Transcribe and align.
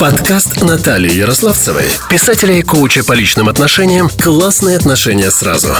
Подкаст 0.00 0.62
Натальи 0.62 1.12
Ярославцевой, 1.12 1.84
писателя 2.08 2.54
и 2.54 2.62
коуча 2.62 3.04
по 3.04 3.12
личным 3.12 3.50
отношениям 3.50 4.08
«Классные 4.08 4.78
отношения 4.78 5.30
сразу». 5.30 5.74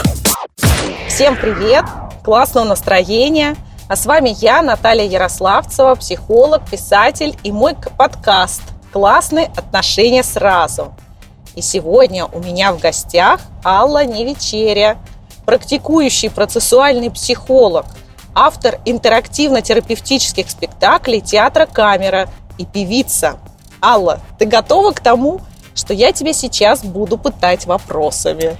Всем 1.08 1.36
привет! 1.36 1.86
Классного 2.22 2.66
настроения! 2.66 3.56
А 3.88 3.96
с 3.96 4.04
вами 4.04 4.36
я, 4.38 4.60
Наталья 4.60 5.06
Ярославцева, 5.06 5.94
психолог, 5.94 6.68
писатель 6.70 7.34
и 7.44 7.50
мой 7.50 7.74
подкаст 7.96 8.60
«Классные 8.92 9.46
отношения 9.56 10.22
сразу». 10.22 10.92
И 11.54 11.62
сегодня 11.62 12.26
у 12.26 12.40
меня 12.40 12.74
в 12.74 12.78
гостях 12.78 13.40
Алла 13.64 14.04
Невечеря, 14.04 14.98
практикующий 15.46 16.28
процессуальный 16.28 17.10
психолог, 17.10 17.86
автор 18.34 18.80
интерактивно-терапевтических 18.84 20.50
спектаклей 20.50 21.22
театра 21.22 21.64
«Камера» 21.64 22.28
и 22.58 22.66
певица. 22.66 23.38
Алла, 23.82 24.20
ты 24.38 24.46
готова 24.46 24.92
к 24.92 25.00
тому, 25.00 25.40
что 25.74 25.94
я 25.94 26.12
тебя 26.12 26.32
сейчас 26.32 26.84
буду 26.84 27.16
пытать 27.18 27.66
вопросами? 27.66 28.56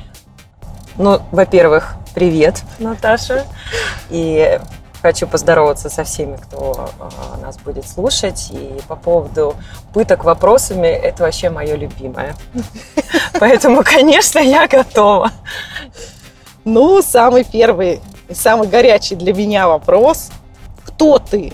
Ну, 0.97 1.21
во-первых, 1.31 1.95
привет, 2.15 2.63
Наташа. 2.79 3.47
И 4.11 4.59
хочу 5.03 5.27
поздороваться 5.27 5.89
со 5.89 6.05
всеми, 6.05 6.37
кто 6.37 6.91
э, 6.99 7.41
нас 7.43 7.59
будет 7.59 7.89
слушать. 7.89 8.51
И 8.51 8.81
по 8.89 8.97
поводу 8.97 9.57
пыток 9.93 10.25
вопросами, 10.25 10.89
это 10.89 11.25
вообще 11.25 11.51
мое 11.51 11.77
любимое. 11.77 12.35
Поэтому, 13.41 13.83
конечно, 13.85 14.39
я 14.39 14.69
готова. 14.69 15.31
Ну, 16.65 17.03
самый 17.03 17.45
первый 17.45 18.01
и 18.29 18.35
самый 18.35 18.69
горячий 18.69 19.17
для 19.17 19.33
меня 19.33 19.69
вопрос. 19.69 20.31
Кто 20.85 21.19
ты? 21.19 21.53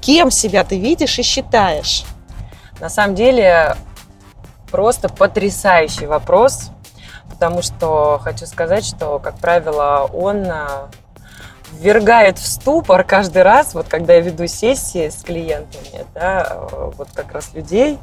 Кем 0.00 0.30
себя 0.30 0.64
ты 0.64 0.78
видишь 0.78 1.18
и 1.18 1.22
считаешь? 1.22 2.04
На 2.80 2.88
самом 2.88 3.14
деле, 3.14 3.76
просто 4.70 5.08
потрясающий 5.08 6.06
вопрос, 6.06 6.70
потому 7.28 7.62
что 7.62 8.18
хочу 8.22 8.46
сказать, 8.46 8.84
что, 8.84 9.18
как 9.18 9.36
правило, 9.36 10.08
он 10.12 10.46
а, 10.46 10.88
ввергает 11.72 12.38
в 12.38 12.46
ступор 12.46 13.04
каждый 13.04 13.42
раз, 13.42 13.74
вот 13.74 13.86
когда 13.88 14.14
я 14.14 14.20
веду 14.20 14.46
сессии 14.46 15.08
с 15.08 15.22
клиентами, 15.22 16.06
да, 16.14 16.58
вот 16.96 17.08
как 17.14 17.32
раз 17.32 17.52
людей, 17.52 17.98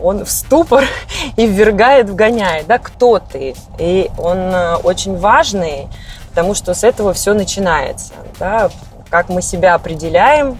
он 0.00 0.24
в 0.24 0.30
ступор 0.30 0.84
и 1.36 1.46
ввергает, 1.46 2.08
вгоняет, 2.08 2.66
да, 2.66 2.78
кто 2.78 3.18
ты. 3.18 3.54
И 3.78 4.10
он 4.16 4.38
а, 4.38 4.76
очень 4.76 5.16
важный, 5.16 5.88
потому 6.30 6.54
что 6.54 6.74
с 6.74 6.84
этого 6.84 7.12
все 7.14 7.34
начинается, 7.34 8.14
да, 8.38 8.70
как 9.10 9.28
мы 9.28 9.42
себя 9.42 9.74
определяем, 9.74 10.58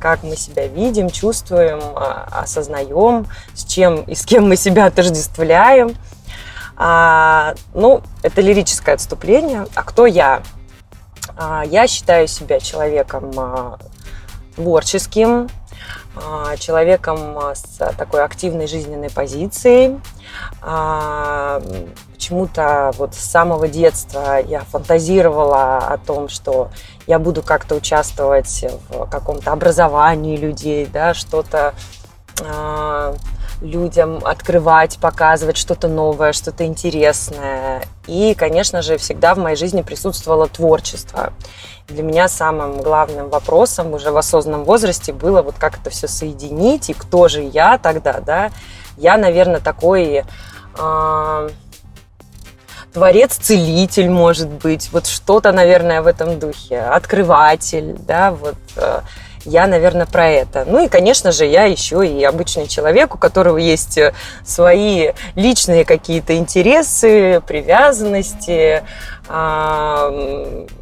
как 0.00 0.22
мы 0.22 0.34
себя 0.34 0.66
видим, 0.66 1.10
чувствуем, 1.10 1.80
а, 1.94 2.26
осознаем, 2.42 3.26
с 3.54 3.64
чем 3.64 4.02
и 4.02 4.14
с 4.14 4.24
кем 4.24 4.48
мы 4.48 4.56
себя 4.56 4.86
отождествляем. 4.86 5.94
А, 6.76 7.54
ну, 7.74 8.02
это 8.22 8.40
лирическое 8.40 8.94
отступление. 8.94 9.66
А 9.74 9.82
кто 9.82 10.06
я? 10.06 10.42
А, 11.36 11.62
я 11.64 11.86
считаю 11.86 12.26
себя 12.26 12.58
человеком 12.58 13.30
а, 13.36 13.78
творческим, 14.56 15.48
а, 16.16 16.56
человеком 16.56 17.38
с 17.54 17.78
такой 17.96 18.24
активной 18.24 18.66
жизненной 18.66 19.10
позицией. 19.10 20.00
А, 20.62 21.62
почему-то 22.20 22.92
вот 22.98 23.14
с 23.14 23.18
самого 23.18 23.66
детства 23.66 24.38
я 24.46 24.60
фантазировала 24.60 25.78
о 25.78 25.96
том, 25.96 26.28
что 26.28 26.68
я 27.06 27.18
буду 27.18 27.42
как-то 27.42 27.74
участвовать 27.74 28.66
в 28.90 29.06
каком-то 29.06 29.52
образовании 29.52 30.36
людей, 30.36 30.84
да, 30.84 31.14
что-то 31.14 31.74
а, 32.44 33.14
людям 33.62 34.20
открывать, 34.22 34.98
показывать 34.98 35.56
что-то 35.56 35.88
новое, 35.88 36.34
что-то 36.34 36.66
интересное. 36.66 37.84
И, 38.06 38.34
конечно 38.34 38.82
же, 38.82 38.98
всегда 38.98 39.34
в 39.34 39.38
моей 39.38 39.56
жизни 39.56 39.80
присутствовало 39.80 40.46
творчество. 40.46 41.32
Для 41.88 42.02
меня 42.02 42.28
самым 42.28 42.82
главным 42.82 43.30
вопросом 43.30 43.94
уже 43.94 44.10
в 44.10 44.18
осознанном 44.18 44.64
возрасте 44.64 45.14
было 45.14 45.40
вот 45.40 45.54
как 45.58 45.78
это 45.78 45.88
все 45.88 46.06
соединить, 46.06 46.90
и 46.90 46.92
кто 46.92 47.28
же 47.28 47.40
я 47.40 47.78
тогда, 47.78 48.20
да. 48.20 48.50
Я, 48.98 49.16
наверное, 49.16 49.60
такой 49.60 50.22
э, 50.78 51.48
творец-целитель, 52.92 54.10
может 54.10 54.48
быть, 54.48 54.90
вот 54.92 55.06
что-то, 55.06 55.52
наверное, 55.52 56.02
в 56.02 56.06
этом 56.06 56.38
духе, 56.38 56.80
открыватель, 56.80 57.96
да, 57.98 58.32
вот 58.32 58.56
э, 58.76 59.00
я, 59.44 59.66
наверное, 59.66 60.06
про 60.06 60.28
это. 60.28 60.64
Ну 60.66 60.84
и, 60.84 60.88
конечно 60.88 61.32
же, 61.32 61.46
я 61.46 61.64
еще 61.64 62.06
и 62.06 62.22
обычный 62.24 62.66
человек, 62.66 63.14
у 63.14 63.18
которого 63.18 63.58
есть 63.58 63.96
э, 63.96 64.12
свои 64.44 65.12
личные 65.34 65.84
какие-то 65.84 66.36
интересы, 66.36 67.42
привязанности, 67.46 68.82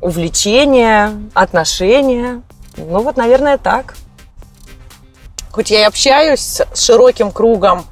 увлечения, 0.00 1.12
отношения. 1.34 2.40
Ну 2.78 3.02
вот, 3.02 3.18
наверное, 3.18 3.58
так. 3.58 3.94
Хоть 5.50 5.70
я 5.70 5.80
и 5.80 5.84
общаюсь 5.84 6.40
с 6.40 6.64
широким 6.74 7.30
кругом 7.30 7.84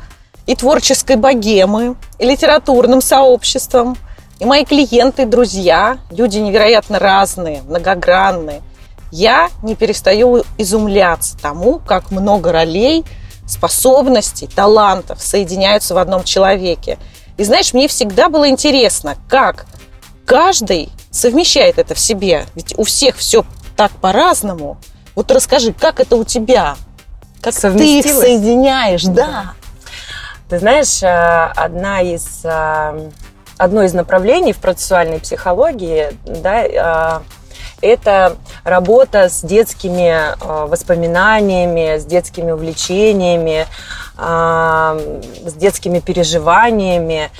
и 0.47 0.57
творческой 0.57 1.17
богемы, 1.17 1.97
и 2.19 2.25
литературным 2.25 3.03
сообществом, 3.03 3.99
и 4.39 4.45
мои 4.45 4.65
клиенты, 4.65 5.27
друзья, 5.27 5.99
люди 6.11 6.39
невероятно 6.39 6.99
разные, 6.99 7.63
многогранные– 7.63 8.63
я 9.11 9.51
не 9.63 9.75
перестаю 9.75 10.45
изумляться 10.59 11.37
тому, 11.39 11.79
как 11.79 12.11
много 12.11 12.53
ролей, 12.53 13.05
способностей, 13.47 14.49
талантов 14.49 15.23
соединяются 15.23 15.95
в 15.95 15.99
одном 15.99 16.25
человеке. 16.25 16.99
И 17.37 17.45
знаешь, 17.45 17.73
мне 17.73 17.87
всегда 17.87 18.29
было 18.29 18.49
интересно, 18.49 19.17
как 19.29 19.67
каждый 20.25 20.91
совмещает 21.11 21.79
это 21.79 21.95
в 21.95 21.99
себе. 21.99 22.47
Ведь 22.55 22.77
у 22.77 22.85
всех 22.85 23.17
все 23.17 23.45
так 23.77 23.93
по-разному. 23.93 24.79
Вот 25.15 25.31
расскажи, 25.31 25.73
как 25.73 26.01
это 26.01 26.17
у 26.17 26.25
тебя? 26.25 26.77
Как 27.41 27.55
ты 27.55 27.99
их 27.99 28.05
соединяешь? 28.05 29.05
Да. 29.05 29.13
да. 29.13 29.53
Ты 30.49 30.59
знаешь, 30.59 31.03
э, 31.03 31.53
одна 31.55 32.01
из, 32.03 32.41
э, 32.45 33.11
одно 33.59 33.83
из 33.83 33.95
направлений 33.95 34.53
в 34.53 34.59
процессуальной 34.59 35.19
психологии, 35.21 36.09
да, 36.25 36.65
э, 36.65 37.21
это 37.81 38.37
работа 38.65 39.29
с 39.29 39.43
детскими 39.43 40.11
э, 40.11 40.67
воспоминаниями, 40.67 41.99
с 41.99 42.05
детскими 42.05 42.53
увлечениями, 42.53 43.67
э, 44.19 45.21
с 45.47 45.55
детскими 45.55 46.01
переживаниями, 46.01 47.31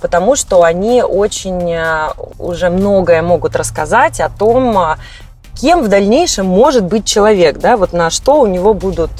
потому 0.00 0.36
что 0.36 0.62
они 0.62 1.02
очень 1.02 1.76
уже 2.38 2.70
многое 2.70 3.20
могут 3.20 3.56
рассказать 3.56 4.20
о 4.20 4.28
том, 4.28 4.96
кем 5.54 5.82
в 5.82 5.88
дальнейшем 5.88 6.46
может 6.46 6.84
быть 6.84 7.04
человек, 7.04 7.58
да, 7.58 7.76
вот 7.76 7.92
на 7.92 8.10
что 8.10 8.40
у 8.40 8.46
него 8.46 8.74
будут 8.74 9.10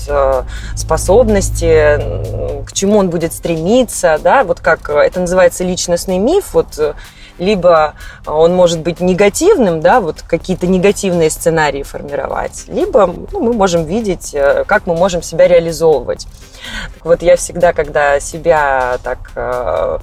способности, 0.76 2.64
к 2.64 2.72
чему 2.72 2.98
он 2.98 3.10
будет 3.10 3.32
стремиться, 3.32 4.18
да, 4.22 4.44
вот 4.44 4.60
как 4.60 4.90
это 4.90 5.20
называется 5.20 5.64
личностный 5.64 6.18
миф, 6.18 6.54
вот 6.54 6.94
либо 7.38 7.94
он 8.26 8.54
может 8.54 8.80
быть 8.80 9.00
негативным, 9.00 9.80
да, 9.80 10.00
вот 10.00 10.22
какие-то 10.22 10.66
негативные 10.66 11.30
сценарии 11.30 11.82
формировать, 11.82 12.64
либо 12.68 13.06
ну, 13.06 13.40
мы 13.40 13.52
можем 13.52 13.84
видеть, 13.84 14.34
э, 14.34 14.64
как 14.66 14.86
мы 14.86 14.94
можем 14.94 15.22
себя 15.22 15.48
реализовывать. 15.48 16.26
Так 16.94 17.04
вот 17.04 17.22
я 17.22 17.36
всегда, 17.36 17.72
когда 17.72 18.20
себя 18.20 18.98
так, 19.02 19.32
э, 19.34 19.98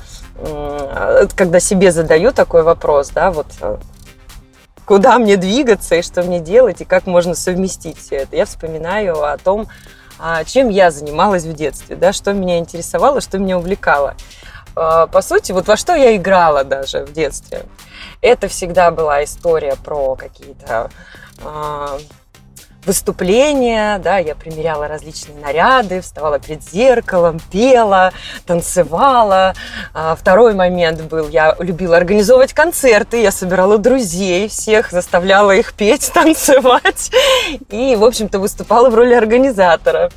когда 1.35 1.59
себе 1.59 1.91
задаю 1.91 2.31
такой 2.31 2.63
вопрос, 2.63 3.09
да, 3.09 3.31
вот 3.31 3.47
э, 3.61 3.77
куда 4.89 5.19
мне 5.19 5.37
двигаться 5.37 5.93
и 5.93 6.01
что 6.01 6.23
мне 6.23 6.39
делать, 6.39 6.81
и 6.81 6.83
как 6.83 7.05
можно 7.05 7.35
совместить 7.35 7.99
все 7.99 8.15
это, 8.15 8.35
я 8.35 8.45
вспоминаю 8.45 9.23
о 9.23 9.37
том, 9.37 9.67
а, 10.17 10.43
чем 10.43 10.69
я 10.69 10.89
занималась 10.89 11.43
в 11.43 11.53
детстве, 11.53 11.95
да, 11.95 12.11
что 12.11 12.33
меня 12.33 12.57
интересовало, 12.57 13.21
что 13.21 13.37
меня 13.37 13.59
увлекало. 13.59 14.15
А, 14.75 15.05
по 15.05 15.21
сути, 15.21 15.51
вот 15.51 15.67
во 15.67 15.77
что 15.77 15.93
я 15.93 16.15
играла 16.15 16.63
даже 16.63 17.05
в 17.05 17.13
детстве. 17.13 17.67
Это 18.21 18.47
всегда 18.47 18.89
была 18.89 19.23
история 19.23 19.75
про 19.75 20.15
какие-то 20.15 20.89
а, 21.45 21.99
выступления, 22.85 23.99
да, 23.99 24.17
я 24.17 24.35
примеряла 24.35 24.87
различные 24.87 25.37
наряды, 25.39 26.01
вставала 26.01 26.39
перед 26.39 26.63
зеркалом, 26.63 27.39
пела, 27.51 28.13
танцевала. 28.45 29.53
А, 29.93 30.15
второй 30.15 30.53
момент 30.53 31.01
был, 31.01 31.29
я 31.29 31.55
любила 31.59 31.97
организовывать 31.97 32.53
концерты, 32.53 33.21
я 33.21 33.31
собирала 33.31 33.77
друзей 33.77 34.47
всех, 34.47 34.91
заставляла 34.91 35.51
их 35.51 35.73
петь, 35.73 36.11
танцевать 36.13 37.11
и, 37.69 37.95
в 37.95 38.03
общем-то, 38.03 38.39
выступала 38.39 38.89
в 38.89 38.95
роли 38.95 39.13
организатора. 39.13 40.09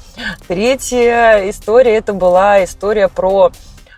Третья 0.47 1.49
история, 1.51 1.97
это 1.97 2.13
была 2.13 2.65
история 2.65 3.09
про 3.09 3.53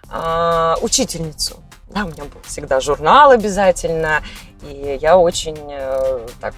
а, 0.09 0.77
учительницу. 0.81 1.64
Да, 1.95 2.05
у 2.05 2.09
меня 2.09 2.25
был 2.25 2.41
всегда 2.43 2.81
журнал 2.81 3.31
обязательно, 3.31 4.21
и 4.63 4.99
я 5.01 5.17
очень 5.17 5.57
э, 5.71 6.27
так 6.41 6.55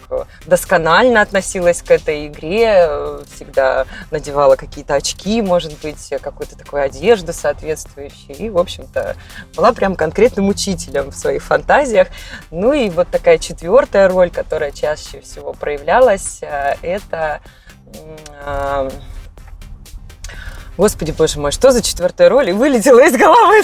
досконально 0.46 1.20
относилась 1.20 1.82
к 1.82 1.90
этой 1.90 2.28
игре, 2.28 2.88
всегда 3.34 3.84
надевала 4.10 4.56
какие-то 4.56 4.94
очки, 4.94 5.42
может 5.42 5.78
быть, 5.80 6.08
какую-то 6.22 6.56
такую 6.56 6.84
одежду 6.84 7.34
соответствующую, 7.34 8.34
и, 8.34 8.48
в 8.48 8.56
общем-то, 8.56 9.14
была 9.54 9.74
прям 9.74 9.94
конкретным 9.94 10.48
учителем 10.48 11.10
в 11.10 11.14
своих 11.14 11.42
фантазиях. 11.42 12.08
Ну 12.50 12.72
и 12.72 12.88
вот 12.88 13.08
такая 13.10 13.36
четвертая 13.36 14.08
роль, 14.08 14.30
которая 14.30 14.70
чаще 14.70 15.20
всего 15.20 15.52
проявлялась, 15.52 16.38
э, 16.40 16.76
это 16.80 17.42
э, 18.42 18.90
Господи, 20.76 21.12
боже 21.12 21.40
мой, 21.40 21.52
что 21.52 21.70
за 21.70 21.82
четвертая 21.82 22.28
роль? 22.28 22.50
И 22.50 22.52
вылетела 22.52 23.00
из 23.00 23.16
головы. 23.16 23.62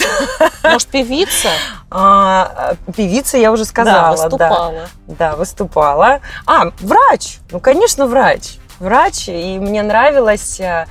Может, 0.62 0.88
певица? 0.88 1.50
А, 1.91 2.75
певица, 2.97 3.37
я 3.37 3.53
уже 3.53 3.64
сказала. 3.64 4.17
Да, 4.17 4.23
выступала. 4.23 4.88
Да, 5.06 5.14
да, 5.19 5.37
выступала. 5.37 6.20
А, 6.47 6.70
врач. 6.81 7.38
Ну, 7.50 7.61
конечно, 7.61 8.06
врач. 8.06 8.56
Врач. 8.79 9.29
И 9.29 9.59
мне 9.59 9.82
нравилось 9.82 10.59
а, 10.61 10.64
а, 10.64 10.87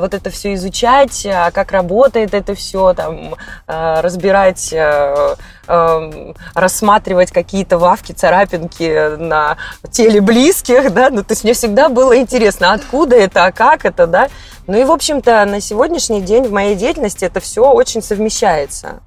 вот 0.00 0.14
это 0.14 0.30
все 0.30 0.54
изучать, 0.54 1.24
а, 1.26 1.52
как 1.52 1.70
работает 1.70 2.34
это 2.34 2.56
все, 2.56 2.92
там, 2.92 3.36
а, 3.68 4.02
разбирать, 4.02 4.74
а, 4.74 5.36
а, 5.68 6.34
рассматривать 6.54 7.30
какие-то 7.30 7.78
вавки, 7.78 8.10
царапинки 8.10 9.16
на 9.16 9.56
теле 9.92 10.20
близких, 10.20 10.92
да, 10.92 11.10
ну, 11.10 11.22
то 11.22 11.32
есть 11.32 11.44
мне 11.44 11.54
всегда 11.54 11.88
было 11.88 12.18
интересно, 12.18 12.72
откуда 12.72 13.14
это, 13.14 13.44
а 13.44 13.52
как 13.52 13.84
это, 13.84 14.08
да, 14.08 14.28
ну 14.66 14.76
и, 14.76 14.82
в 14.82 14.90
общем-то, 14.90 15.44
на 15.44 15.60
сегодняшний 15.60 16.20
день 16.20 16.48
в 16.48 16.52
моей 16.52 16.74
деятельности 16.74 17.24
это 17.24 17.38
все 17.38 17.70
очень 17.70 18.02
совмещается, 18.02 19.00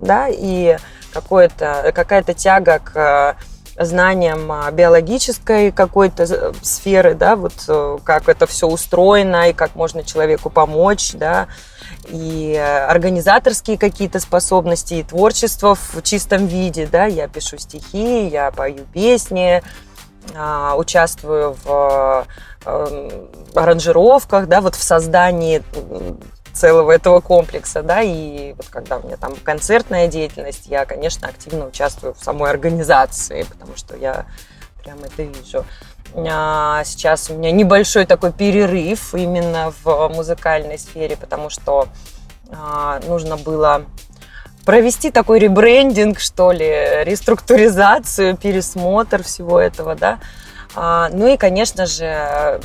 да, 0.00 0.26
и 0.28 0.76
какая-то 1.14 2.34
тяга 2.34 2.78
к 2.78 3.36
знаниям 3.78 4.50
биологической 4.72 5.70
какой-то 5.72 6.54
сферы, 6.62 7.14
да, 7.14 7.36
вот 7.36 7.52
э, 7.68 7.98
как 8.04 8.28
это 8.28 8.46
все 8.46 8.66
устроено 8.66 9.50
и 9.50 9.52
как 9.52 9.74
можно 9.74 10.02
человеку 10.02 10.48
помочь, 10.50 11.12
да, 11.12 11.48
и 12.08 12.56
организаторские 12.56 13.78
какие-то 13.78 14.20
способности, 14.20 14.94
и 14.94 15.02
творчество 15.02 15.74
в 15.74 16.02
чистом 16.02 16.46
виде, 16.46 16.88
да, 16.90 17.04
я 17.04 17.28
пишу 17.28 17.58
стихи, 17.58 18.28
я 18.28 18.50
пою 18.50 18.84
песни, 18.92 19.62
а, 20.34 20.74
участвую 20.76 21.56
в 21.64 22.26
эм, 22.64 23.10
аранжировках, 23.54 24.48
да, 24.48 24.60
вот 24.60 24.74
в 24.74 24.82
создании 24.82 25.62
целого 26.56 26.90
этого 26.90 27.20
комплекса, 27.20 27.82
да, 27.82 28.02
и 28.02 28.54
вот 28.54 28.66
когда 28.68 28.98
у 28.98 29.06
меня 29.06 29.16
там 29.16 29.34
концертная 29.36 30.08
деятельность, 30.08 30.66
я, 30.66 30.84
конечно, 30.84 31.28
активно 31.28 31.66
участвую 31.66 32.14
в 32.14 32.22
самой 32.22 32.50
организации, 32.50 33.44
потому 33.44 33.76
что 33.76 33.96
я 33.96 34.26
прям 34.82 34.98
это 35.04 35.22
вижу. 35.22 35.64
А 36.14 36.82
сейчас 36.84 37.28
у 37.30 37.34
меня 37.34 37.50
небольшой 37.50 38.06
такой 38.06 38.32
перерыв 38.32 39.14
именно 39.14 39.72
в 39.84 40.08
музыкальной 40.08 40.78
сфере, 40.78 41.16
потому 41.16 41.50
что 41.50 41.88
а, 42.50 43.00
нужно 43.06 43.36
было 43.36 43.82
провести 44.64 45.10
такой 45.10 45.38
ребрендинг, 45.38 46.18
что 46.18 46.52
ли, 46.52 47.04
реструктуризацию, 47.04 48.36
пересмотр 48.36 49.22
всего 49.22 49.60
этого, 49.60 49.94
да. 49.94 50.18
А, 50.74 51.08
ну 51.12 51.26
и, 51.26 51.36
конечно 51.36 51.86
же, 51.86 52.60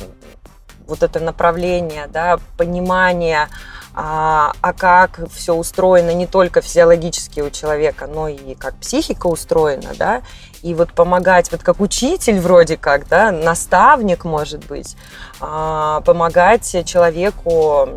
вот 0.86 1.02
это 1.02 1.20
направление, 1.20 2.06
да, 2.08 2.38
понимание, 2.56 3.48
а, 3.94 4.52
а 4.60 4.72
как 4.72 5.20
все 5.30 5.54
устроено 5.54 6.12
не 6.14 6.26
только 6.26 6.60
физиологически 6.60 7.40
у 7.40 7.50
человека, 7.50 8.06
но 8.06 8.28
и 8.28 8.54
как 8.54 8.74
психика 8.76 9.26
устроена, 9.26 9.90
да, 9.98 10.22
и 10.62 10.74
вот 10.74 10.92
помогать, 10.92 11.50
вот 11.52 11.62
как 11.62 11.80
учитель 11.80 12.40
вроде 12.40 12.76
как, 12.76 13.08
да, 13.08 13.30
наставник, 13.30 14.24
может 14.24 14.64
быть, 14.66 14.96
а, 15.40 16.00
помогать 16.02 16.84
человеку 16.86 17.88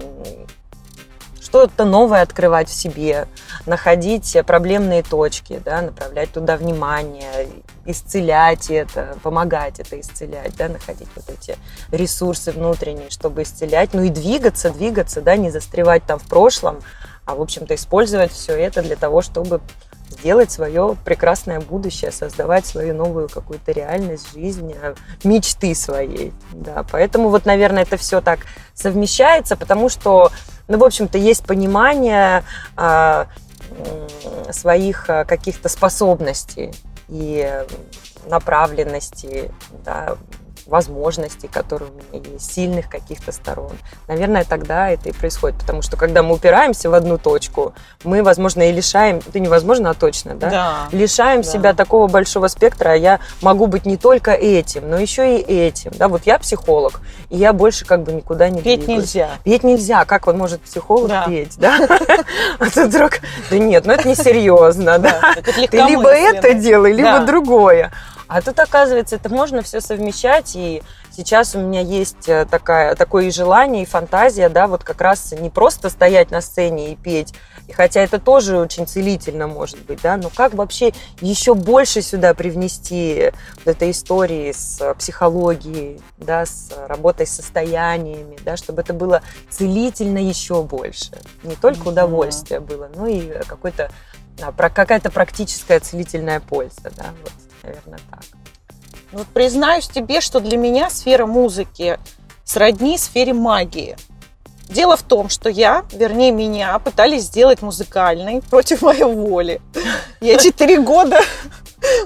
что-то 1.42 1.86
новое 1.86 2.22
открывать 2.22 2.68
в 2.68 2.74
себе, 2.74 3.28
находить 3.66 4.36
проблемные 4.46 5.04
точки, 5.04 5.62
да, 5.64 5.82
направлять 5.82 6.32
туда 6.34 6.58
внимание, 6.58 7.48
исцелять 7.86 8.70
это, 8.70 9.18
помогать 9.22 9.80
это 9.80 10.00
исцелять, 10.00 10.56
да, 10.58 10.70
находить 10.70 11.08
вот 11.16 11.26
эти 11.30 11.58
ресурсы 11.92 12.52
внутренние, 12.52 13.10
чтобы 13.10 13.44
исцелять, 13.44 13.94
ну 13.94 14.04
и 14.04 14.10
двигаться, 14.10 14.72
двигаться, 14.72 15.22
да, 15.22 15.36
не 15.36 15.52
застревать 15.52 16.04
там 16.06 16.20
в 16.20 16.28
прошлом, 16.28 16.80
а, 17.26 17.36
в 17.36 17.42
общем-то, 17.42 17.76
использовать 17.76 18.32
все 18.32 18.54
это 18.54 18.82
для 18.82 18.96
того, 18.96 19.22
чтобы 19.22 19.62
сделать 20.10 20.52
свое 20.52 20.96
прекрасное 21.04 21.60
будущее, 21.60 22.12
создавать 22.12 22.66
свою 22.66 22.94
новую 22.94 23.28
какую-то 23.28 23.72
реальность, 23.72 24.32
жизнь, 24.34 24.74
э, 24.80 24.94
мечты 25.24 25.74
своей. 25.74 26.32
Да, 26.52 26.86
поэтому 26.92 27.30
вот, 27.30 27.46
наверное, 27.46 27.84
это 27.84 27.98
все 27.98 28.22
так 28.22 28.40
совмещается, 28.74 29.56
потому 29.56 29.90
что 29.90 30.32
ну, 30.68 30.78
в 30.78 30.84
общем-то, 30.84 31.18
есть 31.18 31.46
понимание 31.46 32.44
а, 32.76 33.28
своих 34.52 35.10
а, 35.10 35.26
каких-то 35.26 35.70
способностей 35.70 36.74
и 37.08 37.64
направленности, 38.28 39.52
да, 39.84 40.18
возможностей, 40.66 41.48
которые 41.48 41.92
у 41.92 42.16
меня 42.16 42.24
есть, 42.34 42.52
сильных 42.54 42.90
каких-то 42.90 43.32
сторон. 43.32 43.72
Наверное, 44.08 44.44
тогда 44.44 44.90
это 44.90 45.10
и 45.10 45.12
происходит, 45.12 45.60
потому 45.60 45.82
что 45.82 45.98
когда 45.98 46.24
мы 46.24 46.36
упираемся 46.36 46.90
в 46.90 46.94
одну 46.94 47.18
точку, 47.18 47.74
мы, 48.04 48.24
возможно, 48.24 48.68
и 48.68 48.72
лишаем, 48.72 49.18
это 49.18 49.40
невозможно, 49.40 49.92
а 49.92 49.94
точно, 49.94 50.36
да? 50.36 50.50
да 50.50 50.88
лишаем 50.92 51.42
да. 51.42 51.48
себя 51.50 51.74
такого 51.74 52.08
большого 52.08 52.48
спектра, 52.48 52.90
а 52.90 52.96
я 52.96 53.20
могу 53.42 53.68
быть 53.68 53.86
не 53.86 53.98
только 53.98 54.32
этим, 54.32 54.90
но 54.90 54.98
еще 54.98 55.40
и 55.40 55.42
этим, 55.42 55.92
да, 55.96 56.08
вот 56.08 56.24
я 56.26 56.40
психолог, 56.40 57.02
и 57.30 57.38
я 57.38 57.54
больше 57.54 57.86
как 57.86 58.04
бы 58.04 58.12
никуда 58.12 58.50
не 58.50 58.62
Петь 58.62 58.82
двигаюсь. 58.82 59.14
нельзя. 59.14 59.30
Петь 59.44 59.64
нельзя, 59.64 60.06
как 60.06 60.28
он 60.28 60.38
может 60.38 60.62
психолог 60.62 61.10
да. 61.10 61.26
петь, 61.26 61.58
да? 61.58 61.80
А 62.60 62.66
тут 62.66 62.88
вдруг, 62.88 63.20
да 63.50 63.58
нет, 63.58 63.86
ну 63.86 63.94
это 63.94 64.08
несерьезно, 64.08 65.00
да? 65.00 65.36
Ты 65.44 65.82
либо 65.82 66.10
это 66.10 66.54
делай, 66.54 66.94
либо 66.94 67.20
другое. 67.20 67.92
А 68.28 68.42
тут, 68.42 68.60
оказывается, 68.60 69.18
это 69.18 69.30
можно 69.30 69.62
все 69.62 69.82
совмещать, 69.82 70.56
и 70.56 70.82
сейчас 71.12 71.54
у 71.54 71.60
меня 71.60 71.82
есть 71.82 72.28
э, 72.28 72.46
такая, 72.50 72.96
такое 72.96 73.26
и 73.26 73.32
желание, 73.32 73.84
и 73.84 73.86
фантазия, 73.86 74.50
да, 74.50 74.68
вот 74.68 74.84
как 74.84 75.00
раз 75.02 75.32
не 75.32 75.52
просто 75.52 75.90
стоять 75.90 76.32
на 76.32 76.42
сцене 76.42 76.94
и 76.94 76.96
петь, 76.96 77.36
и 77.68 77.72
хотя 77.72 78.02
это 78.02 78.20
тоже 78.20 78.58
очень 78.58 78.88
целительно 78.88 79.48
может 79.48 79.80
быть, 79.86 80.02
да, 80.02 80.18
но 80.18 80.30
как 80.30 80.56
вообще 80.56 80.92
еще 81.22 81.54
больше 81.54 82.02
сюда 82.02 82.34
привнести 82.34 83.32
вот 83.64 83.76
этой 83.76 83.92
истории 83.92 84.52
с 84.52 84.96
психологией, 84.96 86.02
да, 86.18 86.48
с 86.48 86.72
работой 86.88 87.28
с 87.28 87.32
состояниями, 87.32 88.38
да, 88.44 88.58
чтобы 88.58 88.82
это 88.82 88.94
было 88.94 89.22
целительно 89.50 90.18
еще 90.18 90.64
больше. 90.64 91.12
Не 91.44 91.56
только 91.56 91.90
удовольствие 91.90 92.60
было, 92.60 92.90
но 92.96 93.06
и 93.06 93.44
какой-то 93.48 93.92
а, 94.42 94.52
какая-то 94.52 95.12
практическая 95.12 95.80
целительная 95.80 96.40
польза, 96.40 96.92
да, 96.98 97.14
вот 97.22 97.32
наверное, 97.66 98.00
так. 98.10 98.24
Вот 99.12 99.28
признаюсь 99.28 99.88
тебе, 99.88 100.22
что 100.22 100.40
для 100.40 100.58
меня 100.58 100.90
сфера 100.90 101.26
музыки 101.26 102.00
сродни 102.44 102.98
сфере 102.98 103.34
магии. 103.34 103.98
Дело 104.68 104.98
в 104.98 105.04
том, 105.04 105.30
что 105.30 105.50
я, 105.50 105.86
вернее 105.92 106.32
меня, 106.32 106.78
пытались 106.80 107.24
сделать 107.24 107.62
музыкальной 107.62 108.42
против 108.42 108.82
моей 108.82 109.04
воли. 109.04 109.62
Я 110.22 110.38
четыре 110.38 110.80
года 110.80 111.22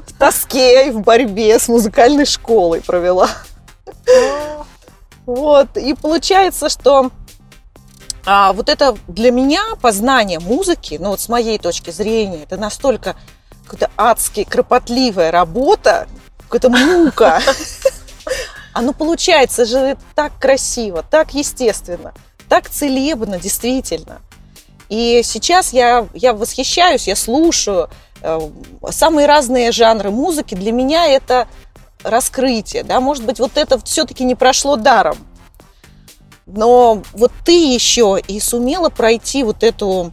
в 0.06 0.18
тоске 0.18 0.88
и 0.88 0.90
в 0.92 1.02
борьбе 1.02 1.58
с 1.58 1.70
музыкальной 1.70 2.26
школой 2.26 2.82
провела. 2.82 3.30
Вот, 5.26 5.78
и 5.78 5.94
получается, 5.94 6.70
что 6.70 7.12
а, 8.26 8.52
вот 8.54 8.68
это 8.68 8.98
для 9.08 9.32
меня 9.32 9.62
познание 9.82 10.40
музыки, 10.40 10.98
ну 11.00 11.10
вот 11.10 11.22
с 11.22 11.30
моей 11.30 11.60
точки 11.60 11.92
зрения, 11.92 12.44
это 12.44 12.58
настолько 12.58 13.16
какая-то 13.70 13.92
адски 13.98 14.44
кропотливая 14.44 15.32
работа, 15.32 16.08
какая-то 16.50 16.70
мука. 16.70 17.42
Оно 18.74 18.94
получается 18.94 19.66
же 19.66 19.98
так 20.16 20.38
красиво, 20.40 21.04
так 21.10 21.34
естественно, 21.34 22.14
так 22.48 22.70
целебно, 22.70 23.40
действительно. 23.40 24.22
И 24.90 25.22
сейчас 25.24 25.72
я, 25.72 26.08
я 26.14 26.34
восхищаюсь, 26.34 27.08
я 27.08 27.16
слушаю 27.16 27.90
э, 28.22 28.40
самые 28.90 29.28
разные 29.28 29.72
жанры 29.72 30.10
музыки. 30.10 30.56
Для 30.56 30.72
меня 30.72 31.08
это 31.08 31.48
раскрытие, 32.04 32.84
да, 32.84 33.00
может 33.00 33.24
быть, 33.24 33.40
вот 33.40 33.58
это 33.58 33.80
все-таки 33.84 34.24
не 34.24 34.36
прошло 34.36 34.76
даром. 34.78 35.18
Но 36.48 37.04
вот 37.14 37.32
ты 37.46 37.74
еще 37.74 38.20
и 38.28 38.40
сумела 38.40 38.90
пройти 38.90 39.44
вот 39.44 39.64
эту, 39.64 40.12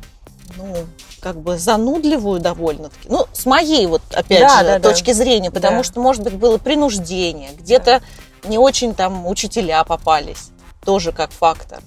ну, 0.56 0.86
как 1.26 1.40
бы 1.40 1.58
занудливую 1.58 2.38
довольно-таки. 2.38 3.08
Ну, 3.08 3.26
с 3.32 3.46
моей 3.46 3.88
вот, 3.88 4.00
опять 4.14 4.42
да, 4.42 4.58
же, 4.60 4.64
да, 4.64 4.78
точки 4.78 5.08
да. 5.08 5.14
зрения, 5.14 5.50
потому 5.50 5.78
да. 5.78 5.82
что, 5.82 5.98
может 5.98 6.22
быть, 6.22 6.34
было 6.34 6.56
принуждение, 6.56 7.50
где-то 7.58 8.00
да. 8.42 8.48
не 8.48 8.58
очень 8.58 8.94
там 8.94 9.26
учителя 9.26 9.82
попались, 9.82 10.50
тоже 10.84 11.10
как 11.10 11.32
фактор. 11.32 11.80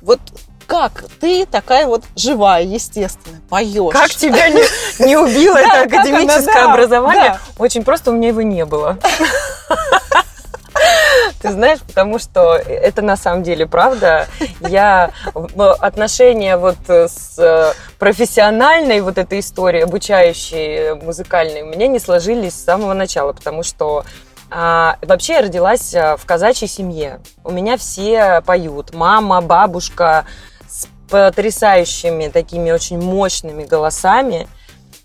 Вот 0.00 0.20
как 0.66 1.04
ты 1.20 1.44
такая 1.44 1.86
вот 1.86 2.04
живая, 2.16 2.62
естественно, 2.62 3.42
поешь? 3.50 3.92
Как 3.92 4.08
тебя 4.08 4.48
не, 4.48 4.62
не 5.04 5.18
убило 5.18 5.56
это 5.58 5.82
академическое 5.82 6.64
образование? 6.64 7.38
Очень 7.58 7.84
просто 7.84 8.10
у 8.10 8.14
меня 8.14 8.28
его 8.28 8.40
не 8.40 8.64
было. 8.64 8.96
Ты 11.40 11.52
знаешь, 11.52 11.80
потому 11.80 12.18
что 12.18 12.54
это 12.54 13.02
на 13.02 13.16
самом 13.16 13.42
деле 13.42 13.66
правда. 13.66 14.26
Я 14.60 15.10
отношения 15.80 16.56
вот 16.56 16.78
с 16.88 17.74
профессиональной 17.98 19.00
вот 19.00 19.18
этой 19.18 19.40
историей, 19.40 19.82
обучающей 19.82 20.94
музыкальной, 20.94 21.62
у 21.62 21.66
меня 21.66 21.86
не 21.86 21.98
сложились 21.98 22.54
с 22.54 22.64
самого 22.64 22.92
начала, 22.92 23.32
потому 23.32 23.62
что 23.62 24.04
а, 24.50 24.98
вообще 25.02 25.34
я 25.34 25.42
родилась 25.42 25.94
в 25.94 26.20
казачьей 26.26 26.68
семье. 26.68 27.20
У 27.44 27.50
меня 27.50 27.76
все 27.76 28.42
поют. 28.44 28.92
Мама, 28.92 29.40
бабушка 29.40 30.26
с 30.68 30.88
потрясающими 31.08 32.28
такими 32.28 32.70
очень 32.70 32.98
мощными 32.98 33.64
голосами. 33.64 34.48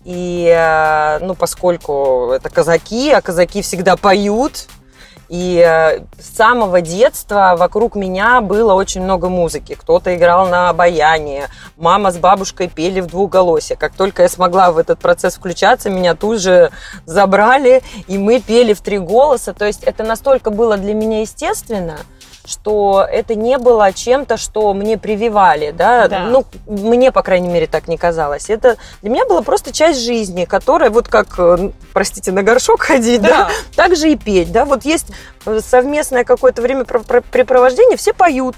И, 0.04 0.46
э, 0.48 1.18
ну, 1.20 1.34
поскольку 1.34 2.30
это 2.30 2.48
казаки, 2.48 3.10
а 3.10 3.20
казаки 3.20 3.60
всегда 3.60 3.96
поют, 3.96 4.68
и 5.28 5.62
э, 5.66 6.00
с 6.20 6.36
самого 6.36 6.80
детства 6.80 7.54
вокруг 7.58 7.94
меня 7.94 8.40
было 8.40 8.74
очень 8.74 9.02
много 9.02 9.28
музыки. 9.28 9.74
Кто-то 9.74 10.14
играл 10.14 10.48
на 10.48 10.72
баяне, 10.72 11.48
мама 11.76 12.12
с 12.12 12.18
бабушкой 12.18 12.68
пели 12.68 13.00
в 13.00 13.06
двухголосие. 13.06 13.76
Как 13.76 13.94
только 13.94 14.22
я 14.22 14.28
смогла 14.28 14.70
в 14.70 14.78
этот 14.78 14.98
процесс 14.98 15.34
включаться, 15.34 15.90
меня 15.90 16.14
тут 16.14 16.40
же 16.40 16.70
забрали, 17.04 17.82
и 18.06 18.18
мы 18.18 18.40
пели 18.40 18.72
в 18.72 18.80
три 18.80 18.98
голоса. 18.98 19.52
То 19.52 19.64
есть 19.64 19.82
это 19.82 20.04
настолько 20.04 20.50
было 20.50 20.76
для 20.76 20.94
меня 20.94 21.20
естественно, 21.20 21.98
что 22.46 23.06
это 23.10 23.34
не 23.34 23.58
было 23.58 23.92
чем-то, 23.92 24.36
что 24.36 24.72
мне 24.74 24.98
прививали, 24.98 25.70
да? 25.70 26.08
Да. 26.08 26.20
ну, 26.24 26.44
мне, 26.66 27.12
по 27.12 27.22
крайней 27.22 27.48
мере, 27.48 27.66
так 27.66 27.88
не 27.88 27.96
казалось. 27.96 28.50
Это 28.50 28.76
для 29.02 29.10
меня 29.10 29.26
была 29.26 29.42
просто 29.42 29.72
часть 29.72 30.00
жизни, 30.04 30.44
которая 30.44 30.90
вот 30.90 31.08
как, 31.08 31.38
э, 31.38 31.70
простите, 31.92 32.32
на 32.32 32.42
горшок 32.42 32.82
ходить, 32.82 33.22
да, 33.22 33.28
Да. 33.28 33.50
так 33.74 33.96
же 33.96 34.10
и 34.10 34.16
петь, 34.16 34.52
да, 34.52 34.64
вот 34.64 34.84
есть 34.84 35.06
э, 35.44 35.60
совместное 35.60 36.24
какое-то 36.24 36.62
времяпрепровождение, 36.62 37.96
все 37.96 38.12
поют, 38.12 38.56